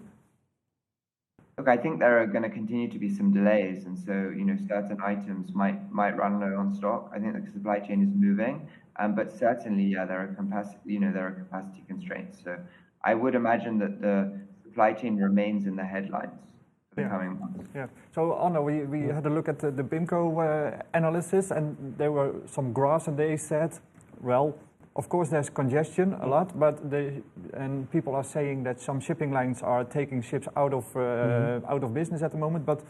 [1.58, 4.44] Look, I think there are going to continue to be some delays, and so you
[4.44, 7.10] know certain items might might run low on stock.
[7.14, 8.66] I think the supply chain is moving,
[8.98, 12.42] um, but certainly, yeah, there are capacity you know there are capacity constraints.
[12.42, 12.56] So
[13.04, 16.40] I would imagine that the supply chain remains in the headlines
[16.88, 17.08] for the Yeah.
[17.10, 17.68] coming months.
[17.74, 17.88] Yeah.
[18.14, 22.12] So Onno, we, we had a look at the, the BIMCO uh, analysis, and there
[22.12, 23.78] were some graphs, and they said,
[24.22, 24.54] well,
[24.96, 27.22] of course there's congestion a lot, but they,
[27.54, 31.82] and people are saying that some shipping lines are taking ships out of uh, out
[31.84, 32.82] of business at the moment, but.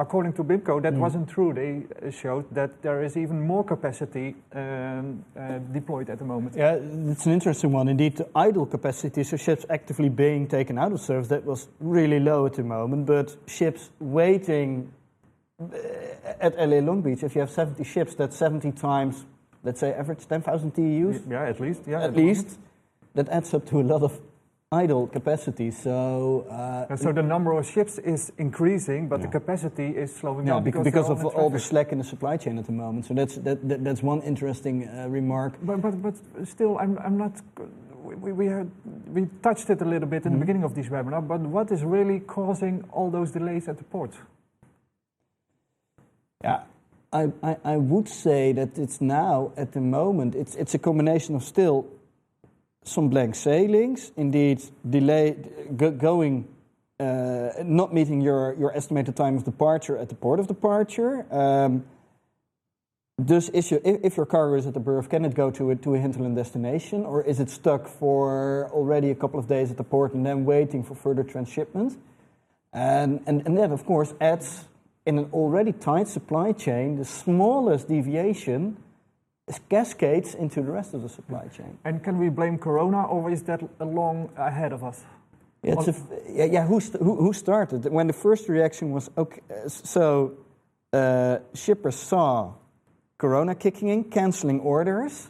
[0.00, 0.98] According to BIMCO, that Mm.
[0.98, 1.52] wasn't true.
[1.52, 6.56] They uh, showed that there is even more capacity um, uh, deployed at the moment.
[6.56, 6.74] Yeah,
[7.12, 7.86] it's an interesting one.
[7.88, 12.18] Indeed, the idle capacity, so ships actively being taken out of service, that was really
[12.18, 13.06] low at the moment.
[13.06, 14.90] But ships waiting
[15.60, 15.66] uh,
[16.40, 19.24] at LA Long Beach, if you have 70 ships, that's 70 times,
[19.64, 21.20] let's say, average 10,000 TEUs.
[21.30, 21.82] Yeah, at least.
[21.86, 22.36] Yeah, at the moment.
[22.38, 22.58] least.
[23.14, 24.18] That adds up to a lot of
[24.72, 25.70] idle capacity.
[25.70, 30.46] So, uh, And so the number of ships is increasing, but the capacity is slowing
[30.46, 32.58] yeah, down because, because, because of all in all the slack in the supply chain
[32.58, 33.04] at the moment.
[33.04, 35.52] So that's that, that that's one interesting uh, remark.
[35.62, 36.14] But, but, but
[36.48, 37.32] still, I'm, I'm not.
[38.02, 38.70] We, we, we, had,
[39.08, 40.34] we touched it a little bit in Mhm.
[40.36, 43.84] the beginning of this webinar, but what is really causing all those delays at the
[43.84, 44.12] port?
[46.42, 46.62] Yeah,
[47.12, 51.34] I, I, I would say that it's now at the moment it's it's a combination
[51.34, 51.86] of still
[52.84, 55.36] some blank sailings, indeed delay
[55.76, 56.48] go, going.
[57.00, 61.26] Uh, not meeting your, your estimated time of departure at the port of departure.
[61.34, 61.84] Um,
[63.24, 65.70] dus is your, if, if your cargo is at the berth, can it go to
[65.70, 69.70] a, to a hinterland destination, or is it stuck for already a couple of days
[69.70, 71.98] at the port and then waiting for further transshipment?
[72.72, 74.68] And, and, and that, of course, adds
[75.06, 78.76] in an already tight supply chain, the smallest deviation
[79.68, 81.78] cascades into the rest of the supply chain.
[81.84, 85.04] And can we blame Corona, or is that long ahead of us?
[85.62, 85.94] Yeah, a
[86.28, 87.84] yeah, yeah who, st who, who started?
[87.86, 90.32] When the first reaction was, okay, so
[90.92, 92.54] uh, shippers saw
[93.18, 95.28] Corona kicking in, canceling orders.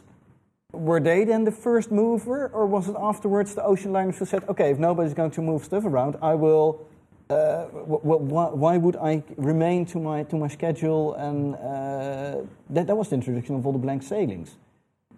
[0.71, 4.43] Were they then the first mover, or was it afterwards the ocean liners who said,
[4.49, 6.87] okay, if nobody's going to move stuff around, I will.
[7.29, 11.13] Uh, wh wh wh why would I remain to my to my schedule?
[11.15, 14.57] And uh, that that was the introduction of all the blank sailings.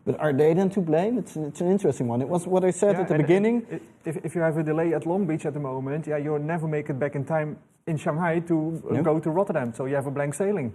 [0.05, 1.17] But are they then to blame?
[1.17, 2.21] It's, it's an interesting one.
[2.21, 3.65] It was what I said Yeah, at the beginning.
[3.71, 6.37] and If, if you have a delay at Long Beach at the moment, yeah, you'll
[6.37, 9.03] never make it back in time in Shanghai to uh, No.
[9.03, 10.71] go to Rotterdam, so you have a blank sailing.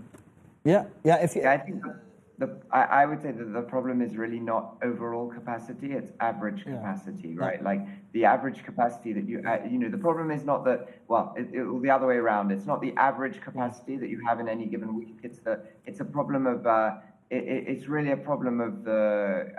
[0.64, 1.22] Yeah, yeah.
[1.22, 1.62] If you, Yeah,
[2.70, 7.28] I I would say that the problem is really not overall capacity, it's average capacity,
[7.28, 7.45] Yeah.
[7.45, 7.59] right?
[7.61, 7.70] Yeah.
[7.70, 7.82] Like,
[8.12, 10.88] the average capacity that you uh, you know, the problem is not that.
[11.09, 12.51] Well, it's the other way around.
[12.53, 15.18] It's not the average capacity that you have in any given week.
[15.22, 16.97] It's a problem of, uh,
[17.30, 18.61] it's really a problem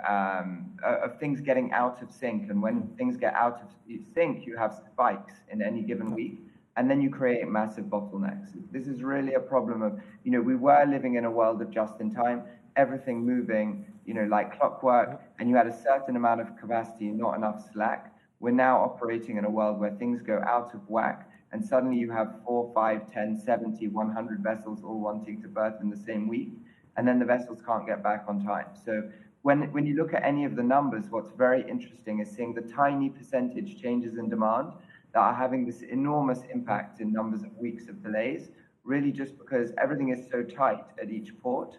[0.08, 0.48] um,
[0.84, 2.50] of things getting out of sync.
[2.50, 2.96] And when mm.
[2.98, 3.68] things get out of
[4.14, 6.38] sync, you have spikes in any given week,
[6.76, 8.48] and then you create massive bottlenecks.
[8.70, 11.70] This is really a problem of, you know, we were living in a world of
[11.70, 12.42] just in time,
[12.76, 17.18] everything moving, you know, like clockwork, and you had a certain amount of capacity and
[17.18, 18.14] not enough slack.
[18.40, 22.10] We're now operating in a world where things go out of whack, and suddenly you
[22.10, 26.52] have four, five, 10, 70, 100 vessels all wanting to berth in the same week,
[26.96, 28.66] and then the vessels can't get back on time.
[28.84, 29.08] So
[29.42, 32.62] when, when you look at any of the numbers, what's very interesting is seeing the
[32.62, 34.72] tiny percentage changes in demand
[35.12, 38.50] that are having this enormous impact in numbers of weeks of delays,
[38.84, 41.76] really just because everything is so tight at each port,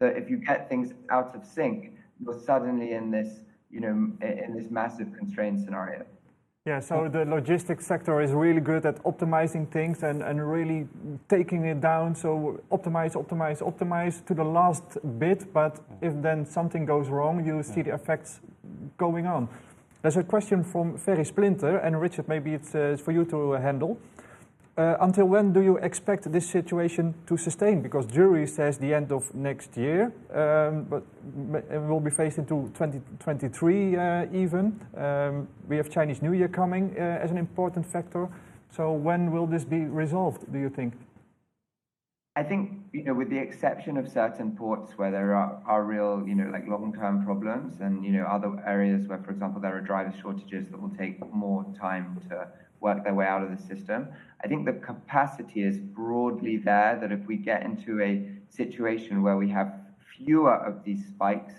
[0.00, 1.92] that if you get things out of sync,
[2.22, 6.04] you're suddenly in this, you know, in this massive constraint scenario.
[6.66, 6.80] Yeah.
[6.80, 10.86] So the logistics sector is really good at optimizing things and really
[11.28, 12.14] taking it down.
[12.14, 14.84] So optimize optimize, optimize to the last
[15.18, 15.52] bit.
[15.54, 18.40] But if then something goes wrong, you see the effects
[18.98, 19.48] going on.
[20.02, 23.98] There's a question from Ferry Splinter, and Richard, maybe it's uh, for you to handle.
[24.80, 27.82] Uh, until when do you expect this situation to sustain?
[27.82, 31.02] Because Drewry says the end of next year, um, but
[31.70, 34.80] it will be phased into 2023, uh, even.
[34.96, 38.26] Um, we have Chinese New Year coming uh, as an important factor.
[38.74, 40.94] So when will this be resolved, do you think?
[42.34, 46.24] I think, you know, with the exception of certain ports where there are, are real,
[46.26, 49.82] you know, like long-term problems and, you know, other areas where, for example, there are
[49.82, 52.48] driver shortages that will take more time to
[52.80, 54.08] work their way out of the system.
[54.42, 59.36] I think the capacity is broadly there, that if we get into a situation where
[59.36, 59.72] we have
[60.16, 61.54] fewer of these spikes,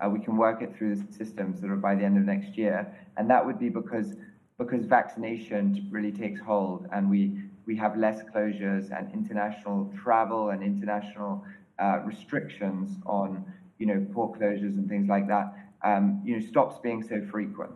[0.00, 2.56] uh, we can work it through the systems sort of by the end of next
[2.56, 2.92] year.
[3.16, 4.14] And that would be because
[4.58, 10.62] because vaccination really takes hold and we we have less closures and international travel and
[10.62, 11.44] international
[11.78, 13.44] uh, restrictions on,
[13.78, 17.72] you know, port closures and things like that, um, you know, stops being so frequent.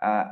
[0.00, 0.24] Uh,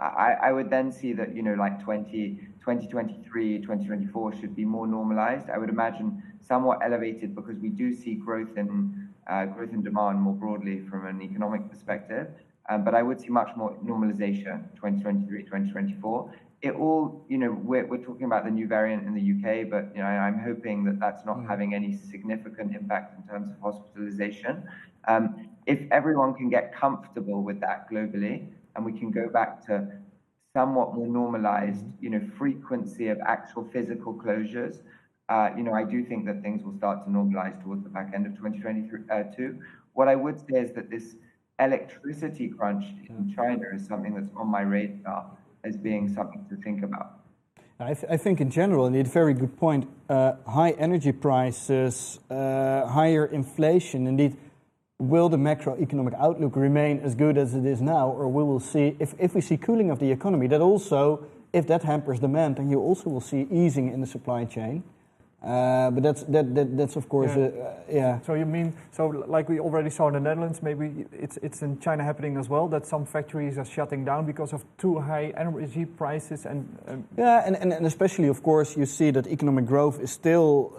[0.43, 5.51] I would then see that, you know, like 2023, 2024 should be more normalized.
[5.51, 10.21] I would imagine somewhat elevated because we do see growth in uh, growth in demand
[10.21, 12.29] more broadly from an economic perspective.
[12.69, 16.33] Um, but I would see much more normalization, 2023, 2024.
[16.62, 20.01] It all, you know, we're talking about the new variant in the U.K., but, you
[20.01, 21.49] know, I'm hoping that that's not mm.
[21.49, 24.64] having any significant impact in terms of hospitalization.
[25.07, 29.89] Um, if everyone can get comfortable with that globally, and we can go back to
[30.55, 34.83] somewhat more normalized, you know, frequency of actual physical closures,
[35.29, 38.12] uh, you know, I do think that things will start to normalize towards the back
[38.14, 39.05] end of 2022.
[39.11, 39.64] Uh,
[39.95, 41.16] what I would say is that this
[41.59, 43.35] electricity crunch in mm.
[43.35, 45.27] China is something that's on my radar
[45.64, 47.20] as being something to think about.
[47.79, 49.87] I think in general, indeed, very good point.
[50.09, 54.35] Uh, high energy prices, higher inflation, indeed,
[54.99, 58.09] will the macroeconomic outlook remain as good as it is now?
[58.09, 61.66] Or we will see if if we see cooling of the economy, that also, if
[61.66, 64.82] that hampers demand, then you also will see easing in the supply chain.
[65.42, 67.30] Uh, but that's that, that that's of course.
[67.36, 68.18] Yeah.
[68.26, 68.34] Yeah.
[68.34, 72.03] You mean, so like we already saw in the Netherlands, maybe it's it's in China
[72.03, 76.47] happening as well, that some factories are shutting down because of too high energy prices
[76.47, 76.66] and
[77.18, 77.47] Yeah.
[77.47, 80.72] and, and And especially of course, you see that economic growth is still,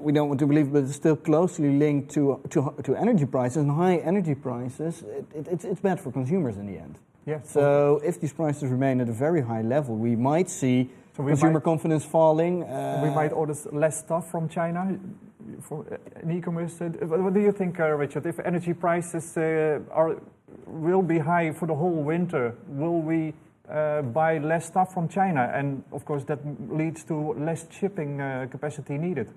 [0.00, 3.58] we don't want to believe, but it's still closely linked to to, to energy prices.
[3.58, 6.98] And high energy prices, it's it's bad for consumers in the end.
[7.26, 7.42] Yeah.
[7.42, 10.90] So if these prices remain at a very high level, we might see.
[11.14, 12.60] So we might- Consumer confidence falling.
[13.02, 14.98] We might order less stuff from China
[15.60, 16.80] for uh, e-commerce.
[16.80, 18.26] Uh, what do you think, uh, Richard?
[18.26, 20.16] If energy prices are
[20.66, 23.34] will be high for the whole winter, will we
[24.12, 25.50] buy less stuff from China?
[25.54, 26.38] And of course, that
[26.70, 28.18] leads to less shipping
[28.50, 29.28] capacity needed.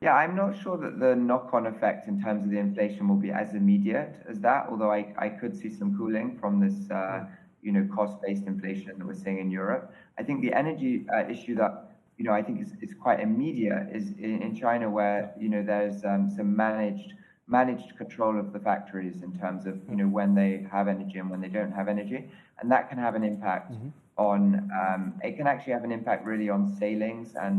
[0.00, 0.14] Yeah.
[0.14, 3.54] I'm not sure that the knock-on effect in terms of the inflation will be as
[3.54, 7.32] immediate as that, although I I could see some cooling from this, uh, hmm.
[7.62, 9.92] you know, cost-based inflation that we're seeing in Europe.
[10.18, 11.72] I think the energy uh, issue that,
[12.18, 16.04] you know, I think is is quite immediate is in China, where, you know, there's
[16.04, 17.14] um, some managed
[17.48, 19.96] managed control of the factories in terms of, you hmm.
[19.96, 22.28] know, when they have energy and when they don't have energy.
[22.58, 23.72] And that can have an impact.
[23.72, 23.88] Mm-hmm.
[24.18, 24.42] On
[24.82, 27.56] um it can actually have an impact really on sailings and,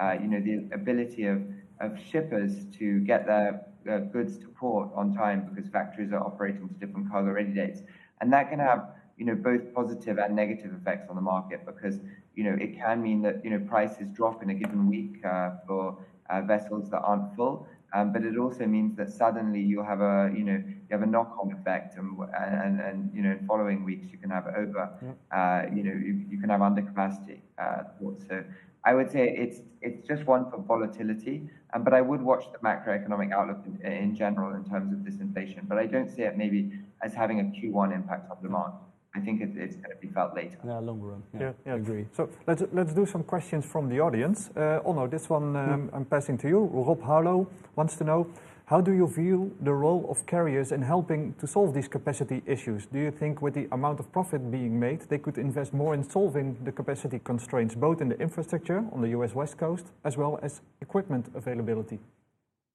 [0.00, 1.42] uh, you know, the ability of
[2.10, 3.64] shippers to get their
[4.12, 7.82] goods to port on time because factories are operating to different cargo-ready dates.
[8.20, 12.00] And that can have, you know, both positive and negative effects on the market because,
[12.34, 15.22] you know, it can mean that, you know, prices drop in a given week
[15.66, 15.98] for
[16.44, 17.66] vessels that aren't full.
[17.94, 21.06] Um, but it also means that suddenly you'll have a, you know, you have a
[21.06, 24.90] knock-on effect, and, and, and you know, in following weeks you can have over,
[25.30, 27.38] uh, you know, you, you can have undercapacity.
[27.58, 27.84] Uh,
[28.28, 28.44] so
[28.86, 32.58] I would say it's it's just one for volatility, um, but I would watch the
[32.58, 35.66] macroeconomic outlook in, in general in terms of this inflation.
[35.68, 36.72] But I don't see it maybe
[37.02, 38.72] as having a Q1 impact on demand.
[39.14, 40.58] I think it, it's going to be felt later.
[40.64, 41.22] Yeah, longer run.
[41.34, 41.72] Yeah, yeah, yeah.
[41.72, 42.06] I agree.
[42.16, 44.50] So let's let's do some questions from the audience.
[44.56, 46.60] Uh, no, this one um, I'm passing to you.
[46.72, 48.26] Rob Harlow wants to know.
[48.66, 52.86] How do you view the role of carriers in helping to solve these capacity issues?
[52.86, 56.02] Do you think with the amount of profit being made, they could invest more in
[56.02, 60.40] solving the capacity constraints, both in the infrastructure on the US West Coast, as well
[60.42, 62.00] as equipment availability?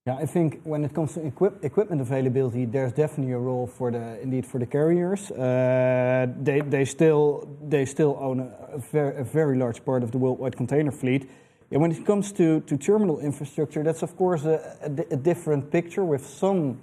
[0.07, 3.91] Yeah, I think when it comes to equip, equipment availability, there's definitely a role for
[3.91, 5.29] the indeed for the carriers.
[5.29, 10.11] Uh, they they still they still own a, a, very, a very large part of
[10.11, 11.29] the worldwide container fleet.
[11.71, 15.71] And when it comes to, to terminal infrastructure, that's of course a, a, a different
[15.71, 16.81] picture with some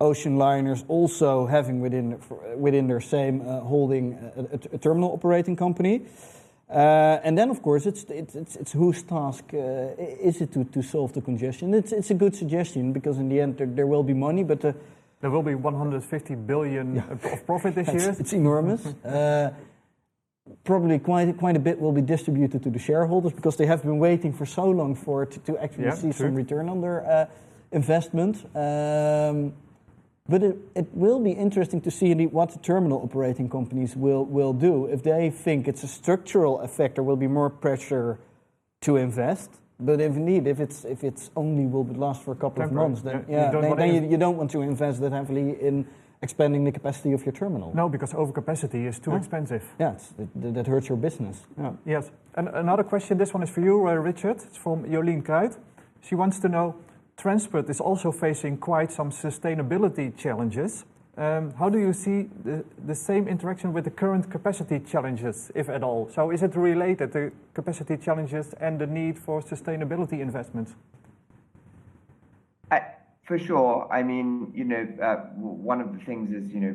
[0.00, 2.20] ocean liners also having within
[2.56, 6.02] within their same uh, holding a, a, terminal operating company.
[6.70, 9.56] Uh, and then, of course, it's, it's, it's, it's whose task uh,
[10.20, 11.72] is it to, to solve the congestion?
[11.72, 14.62] It's, it's a good suggestion because in the end there, there will be money, but
[14.62, 14.74] uh,
[15.22, 17.10] there will be 150 billion yeah.
[17.10, 18.14] of profit this year.
[18.18, 18.86] It's enormous.
[20.64, 23.98] Probably quite quite a bit will be distributed to the shareholders because they have been
[23.98, 26.26] waiting for so long for it to, actually yeah, see true.
[26.26, 27.26] some return on their uh,
[27.72, 28.44] investment.
[28.54, 29.54] Um,
[30.28, 34.52] but it, it will be interesting to see what the terminal operating companies will, will
[34.52, 34.84] do.
[34.86, 38.18] If they think it's a structural effect, there will be more pressure
[38.82, 39.50] to invest.
[39.80, 42.84] But if indeed, if it's if it's only will last for a couple Temporary.
[42.84, 45.56] of months, then yeah, yeah then, then you, you, don't want to invest that heavily
[45.62, 45.86] in
[46.20, 47.72] expanding the capacity of your terminal.
[47.74, 49.64] No, because overcapacity is too expensive.
[49.78, 51.46] Yeah, it, that hurts your business.
[51.56, 51.72] Yeah.
[51.86, 52.10] Yes.
[52.34, 53.18] And another question.
[53.18, 54.42] This one is for you, uh, Richard.
[54.42, 55.56] It's from Jolien Kruid.
[56.00, 56.74] She wants to know
[57.16, 60.84] transport is also facing quite some sustainability challenges.
[61.16, 65.68] Um, how do you see the, the same interaction with the current capacity challenges, if
[65.68, 66.08] at all?
[66.14, 70.76] So is it related, the capacity challenges and the need for sustainability investments?
[72.70, 72.82] I,
[73.28, 73.86] for sure.
[73.92, 76.74] I mean, you know, uh, one of the things is, you know,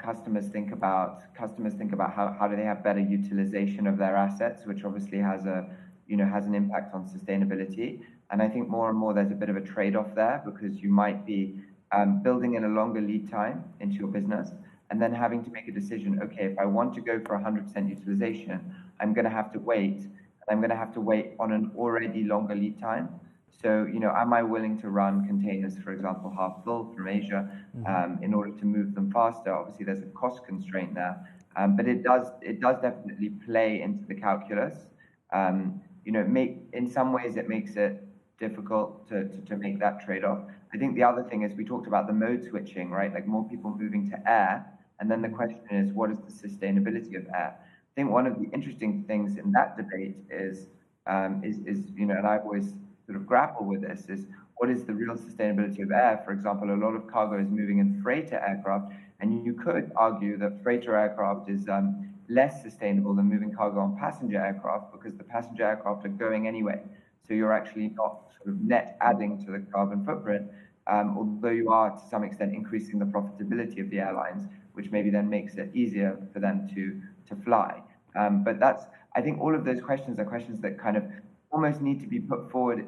[0.00, 4.14] customers think about customers think about how, how do they have better utilization of their
[4.14, 5.68] assets, which obviously has a,
[6.06, 8.00] you know, has an impact on sustainability.
[8.30, 10.88] And I think more and more there's a bit of a trade-off there because you
[10.88, 11.56] might be
[11.90, 14.50] um, building in a longer lead time into your business
[14.90, 17.88] and then having to make a decision, okay, if I want to go for 100%
[17.88, 19.98] utilization, I'm going to have to wait.
[19.98, 23.08] And I'm going to have to wait on an already longer lead time.
[23.50, 27.50] So, you know, am I willing to run containers, for example, half full from Asia
[27.76, 27.86] mm-hmm.
[27.86, 29.52] um, in order to move them faster?
[29.52, 31.16] Obviously, there's a cost constraint there,
[31.56, 34.86] um, but it does it does definitely play into the calculus.
[35.32, 38.04] Um, you know, make in some ways it makes it
[38.38, 40.38] difficult to, to, to make that trade-off.
[40.72, 43.12] I think the other thing is we talked about the mode switching, right?
[43.12, 44.64] Like more people moving to air.
[45.00, 47.58] And then the question is, what is the sustainability of air?
[47.58, 50.68] I think one of the interesting things in that debate is,
[51.06, 52.74] um, is, is, you know, and I've always
[53.08, 54.26] sort of grapple with this, is
[54.58, 56.20] what is the real sustainability of air?
[56.26, 60.36] For example, a lot of cargo is moving in freighter aircraft, and you could argue
[60.38, 65.24] that freighter aircraft is um, less sustainable than moving cargo on passenger aircraft because the
[65.24, 66.82] passenger aircraft are going anyway.
[67.26, 70.50] So you're actually not sort of net adding to the carbon footprint,
[70.86, 75.08] um, although you are to some extent increasing the profitability of the airlines, which maybe
[75.08, 77.80] then makes it easier for them to to fly.
[78.16, 78.84] Um, but that's
[79.14, 81.04] I think all of those questions are questions that kind of
[81.50, 82.86] almost need to be put forward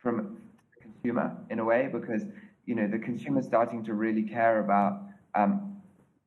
[0.00, 0.38] from
[0.74, 2.22] the consumer in a way because
[2.66, 5.02] you know the consumer is starting to really care about
[5.34, 5.76] um,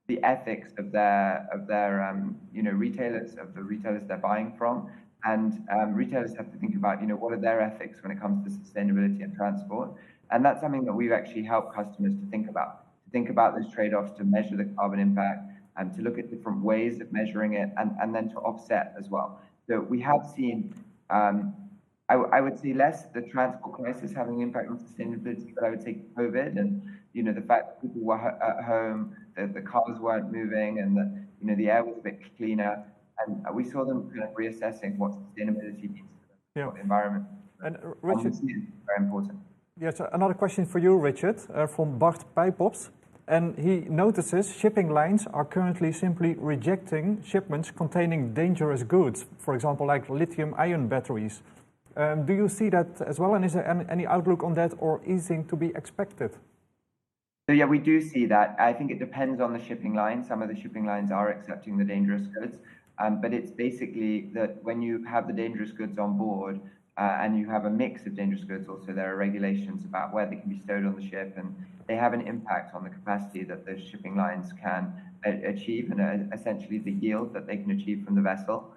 [0.08, 4.54] the ethics of their of their um, you know retailers of the retailers they're buying
[4.58, 4.90] from
[5.26, 8.20] and um, retailers have to think about, you know, what are their ethics when it
[8.20, 9.92] comes to sustainability and transport.
[10.32, 13.72] And that's something that we've actually helped customers to think about, to think about those
[13.72, 15.46] trade-offs, to measure the carbon impact,
[15.78, 19.10] and to look at different ways of measuring it, and, and then to offset as
[19.10, 19.40] well.
[19.68, 20.74] So we have seen,
[21.10, 21.54] um,
[22.10, 25.70] I, I would say less the transport crisis having an impact on sustainability, but I
[25.70, 26.82] would say COVID and,
[27.14, 30.98] you know, the fact that people were at home, that the cars weren't moving, and
[30.98, 32.84] that, you know, the air was a bit cleaner
[33.20, 36.10] and we saw them kind of reassessing what sustainability means
[36.56, 36.70] to yeah.
[36.74, 37.26] the environment.
[37.62, 39.40] And uh, Richard, very important.
[39.80, 42.90] Yes, another question for you, Richard, uh, from Bart Pijpops.
[43.28, 49.88] And he notices shipping lines are currently simply rejecting shipments containing dangerous goods, for example,
[49.88, 51.42] like lithium ion batteries.
[51.96, 53.36] Um, do you see that as well?
[53.36, 56.32] And is there any, outlook on that or easing to be expected?
[57.48, 58.56] So yeah, we do see that.
[58.60, 60.24] I think it depends on the shipping line.
[60.24, 62.58] Some of the shipping lines are accepting the dangerous goods.
[63.00, 66.60] Um, but it's basically that when you have the dangerous goods on board,
[66.98, 68.68] uh, and you have a mix of dangerous goods.
[68.68, 71.56] Also, there are regulations about where they can be stowed on the ship, and
[71.88, 74.94] they have an impact on the capacity that those shipping lines can
[75.26, 78.74] achieve and uh, essentially the yield that they can achieve from the vessel.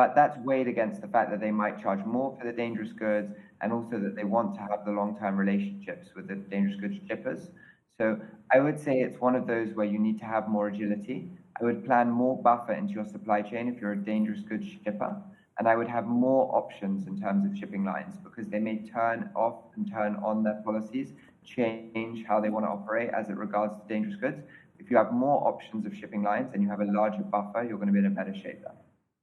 [0.00, 3.34] But that's weighed against the fact that they might charge more for the dangerous goods
[3.60, 7.50] and also that they want to have the long-term relationships with the dangerous goods shippers.
[7.98, 8.18] So
[8.50, 11.30] I would say it's one of those where you need to have more agility.
[11.60, 15.14] I would plan more buffer into your supply chain if you're a dangerous goods shipper
[15.58, 19.28] and I would have more options in terms of shipping lines because they may turn
[19.36, 21.12] off and turn on their policies,
[21.44, 24.40] change how they want to operate as it regards to dangerous goods.
[24.78, 27.76] If you have more options of shipping lines and you have a larger buffer, you're
[27.76, 28.72] going to be in a better shape then.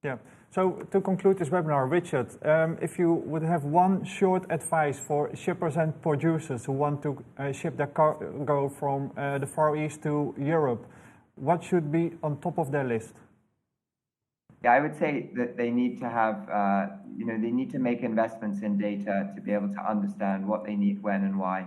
[0.04, 0.18] Yeah.
[0.52, 5.36] So to conclude this webinar, Richard, um, if you would have one short advice for
[5.36, 10.04] shippers and producers who want to uh, ship their cargo from uh, the Far East
[10.04, 10.86] to Europe,
[11.36, 13.14] what should be on top of their list?
[14.64, 17.80] Yeah, I would say that they need to have, uh, you know, they need to
[17.80, 21.66] make investments in data to be able to understand what they need, when, and why,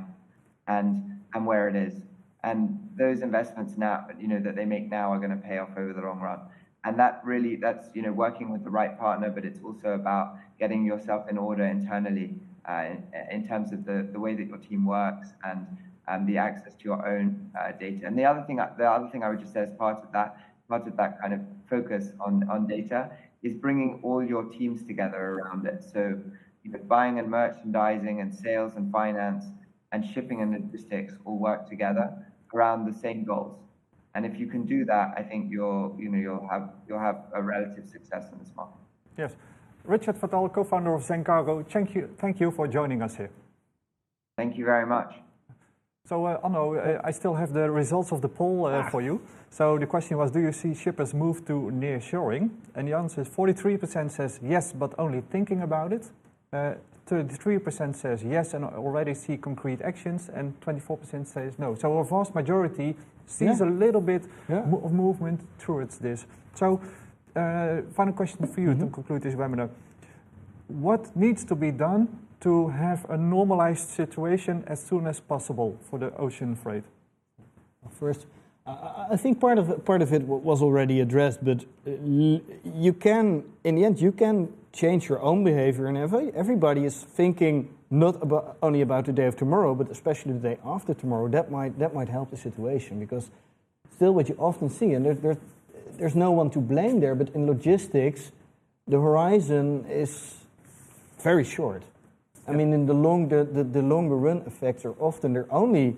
[0.67, 2.03] and and where it is.
[2.43, 5.71] And those investments now, you know, that they make now are going to pay off
[5.77, 6.41] over the long run.
[6.85, 10.37] And that really, that's you know, working with the right partner, but it's also about
[10.59, 12.35] getting yourself in order internally
[12.69, 16.75] uh, in, in, terms of the, the way that your team works and the access
[16.75, 18.07] to your own uh, data.
[18.07, 20.37] And the other thing, the other thing I would just say as part of that
[20.69, 23.11] part of that kind of focus on, on data
[23.43, 25.83] is bringing all your teams together around it.
[25.93, 26.19] So
[26.63, 29.45] you know, buying and merchandising and sales and finance
[29.93, 32.13] and shipping and logistics all work together
[32.55, 33.59] around the same goals.
[34.15, 37.25] And if you can do that, I think you'll, you know, you'll have, you'll have
[37.33, 38.81] a relative success in this market.
[39.17, 39.37] Yes.
[39.85, 43.31] Richard Fattal, co-founder of Zencargo, thank you, thank you for joining us here.
[44.37, 45.15] Thank you very much.
[46.07, 48.91] So, uh, Onno, uh, I still have the results of the poll uh, ah.
[48.91, 49.21] for you.
[49.51, 52.51] So the question was, do you see shippers move to nearshoring?
[52.75, 56.11] And the answer is 43% says yes, but only thinking about it.
[56.53, 61.75] 33% uh, says yes and already see concrete actions, and 24% says no.
[61.75, 62.97] So a vast majority
[63.31, 63.67] sees yeah.
[63.67, 64.63] a little bit yeah.
[64.85, 66.27] of movement towards this.
[66.55, 66.81] So,
[67.37, 68.89] uh, final question for you mm -hmm.
[68.89, 69.69] to conclude this webinar.
[70.67, 72.07] What needs to be done
[72.41, 76.85] to have a normalized situation as soon as possible for the ocean freight?
[77.99, 78.27] First,
[79.13, 81.91] I think part of it, part of it was already addressed, but uh,
[82.65, 85.99] you can, in the end, you can change your own behavior, and
[86.35, 90.59] everybody is thinking not about, only about the day of tomorrow, but especially the day
[90.65, 91.29] after tomorrow.
[91.29, 93.31] That might that might help the situation because
[93.95, 95.37] still, what you often see, and there, there,
[95.99, 98.31] there's no one to blame there, but in logistics,
[98.87, 100.37] the horizon is
[101.21, 101.83] very short.
[102.49, 105.97] I mean, in the long the, the, the longer run effects are often they're only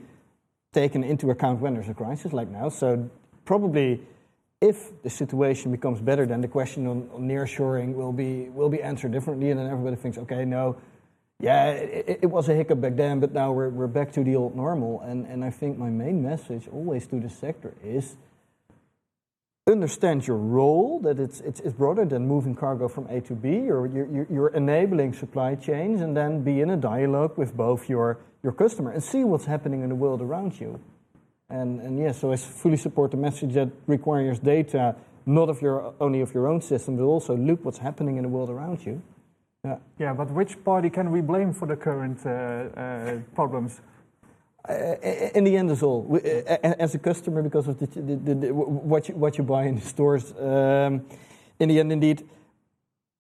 [0.73, 2.71] taken into account when there's a crisis like now.
[2.71, 3.09] So
[3.45, 4.01] probably
[4.61, 8.83] if the situation becomes better, then the question on, on nearshoring will be will be
[8.83, 10.77] answered differently, and then everybody thinks, okay, no,
[11.43, 14.37] yeah, it, it, was a hiccup back then, but now we're we're back to the
[14.37, 15.01] old normal.
[15.01, 18.17] And and I think my main message always to the sector is
[19.69, 23.51] understand your role that it's, it's, it's broader than moving cargo from A to B.
[23.51, 28.19] You're, you're, you're enabling supply chains and then be in a dialogue with both your,
[28.43, 30.81] your customer and see what's happening in the world around you.
[31.49, 35.95] And, and yeah, so I fully support the message that requires data, not of your,
[36.01, 39.01] only of your own system, but also look what's happening in the world around you.
[39.65, 43.81] Yeah, yeah but which party can we blame for the current uh, uh, problems?
[44.69, 44.97] Uh,
[45.35, 46.19] in the end, as all, uh,
[46.79, 49.81] as a customer, because of the, the, the, what, you, what you buy in the
[49.81, 51.05] stores, um,
[51.61, 52.29] in the end, indeed,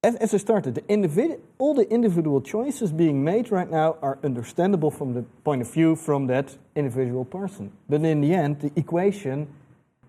[0.03, 4.90] as, as I started, the all the individual choices being made right now are understandable
[4.90, 7.72] from the point of view from that individual person.
[7.88, 9.47] But in the end, the equation,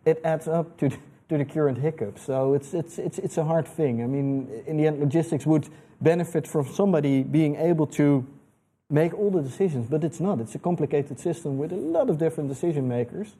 [0.03, 2.17] it adds up to, to the current hiccup.
[2.17, 4.01] So it's, it's, it's, it's a hard thing.
[4.01, 5.69] I mean, in the end, logistics would
[6.03, 8.25] benefit from somebody being able to
[8.89, 10.39] make all the decisions, but it's not.
[10.39, 13.35] It's a complicated system with a lot of different decision makers.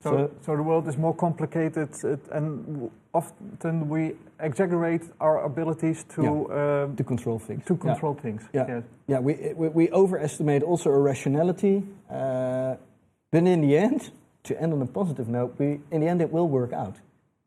[0.00, 1.90] So, so, so the world is more complicated,
[2.30, 7.64] and often we exaggerate our abilities to yeah, um, to control things.
[7.66, 8.22] To control yeah.
[8.22, 8.42] things.
[8.54, 8.82] Yeah, yes.
[9.08, 9.18] yeah.
[9.18, 12.76] We, we, we overestimate also irrationality, uh,
[13.32, 14.12] but in the end,
[14.44, 16.94] to end on a positive note, we in the end it will work out.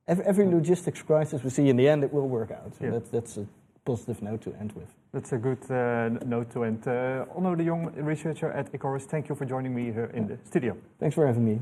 [0.06, 2.76] Every, every logistics crisis we see in the end it will work out.
[2.78, 2.92] So yeah.
[2.92, 3.48] that's that's a
[3.86, 4.94] positive note to end with.
[5.12, 6.88] That's a good uh, note to end.
[6.88, 10.38] Uh, Onno de Jong, researcher at Ecorys, thank you for joining me here in the
[10.46, 10.78] studio.
[11.00, 11.60] Thanks for having me.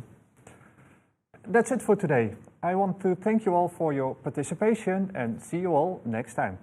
[1.47, 2.35] That's it for today.
[2.61, 6.57] I want to thank you all for your participation and see you all next time.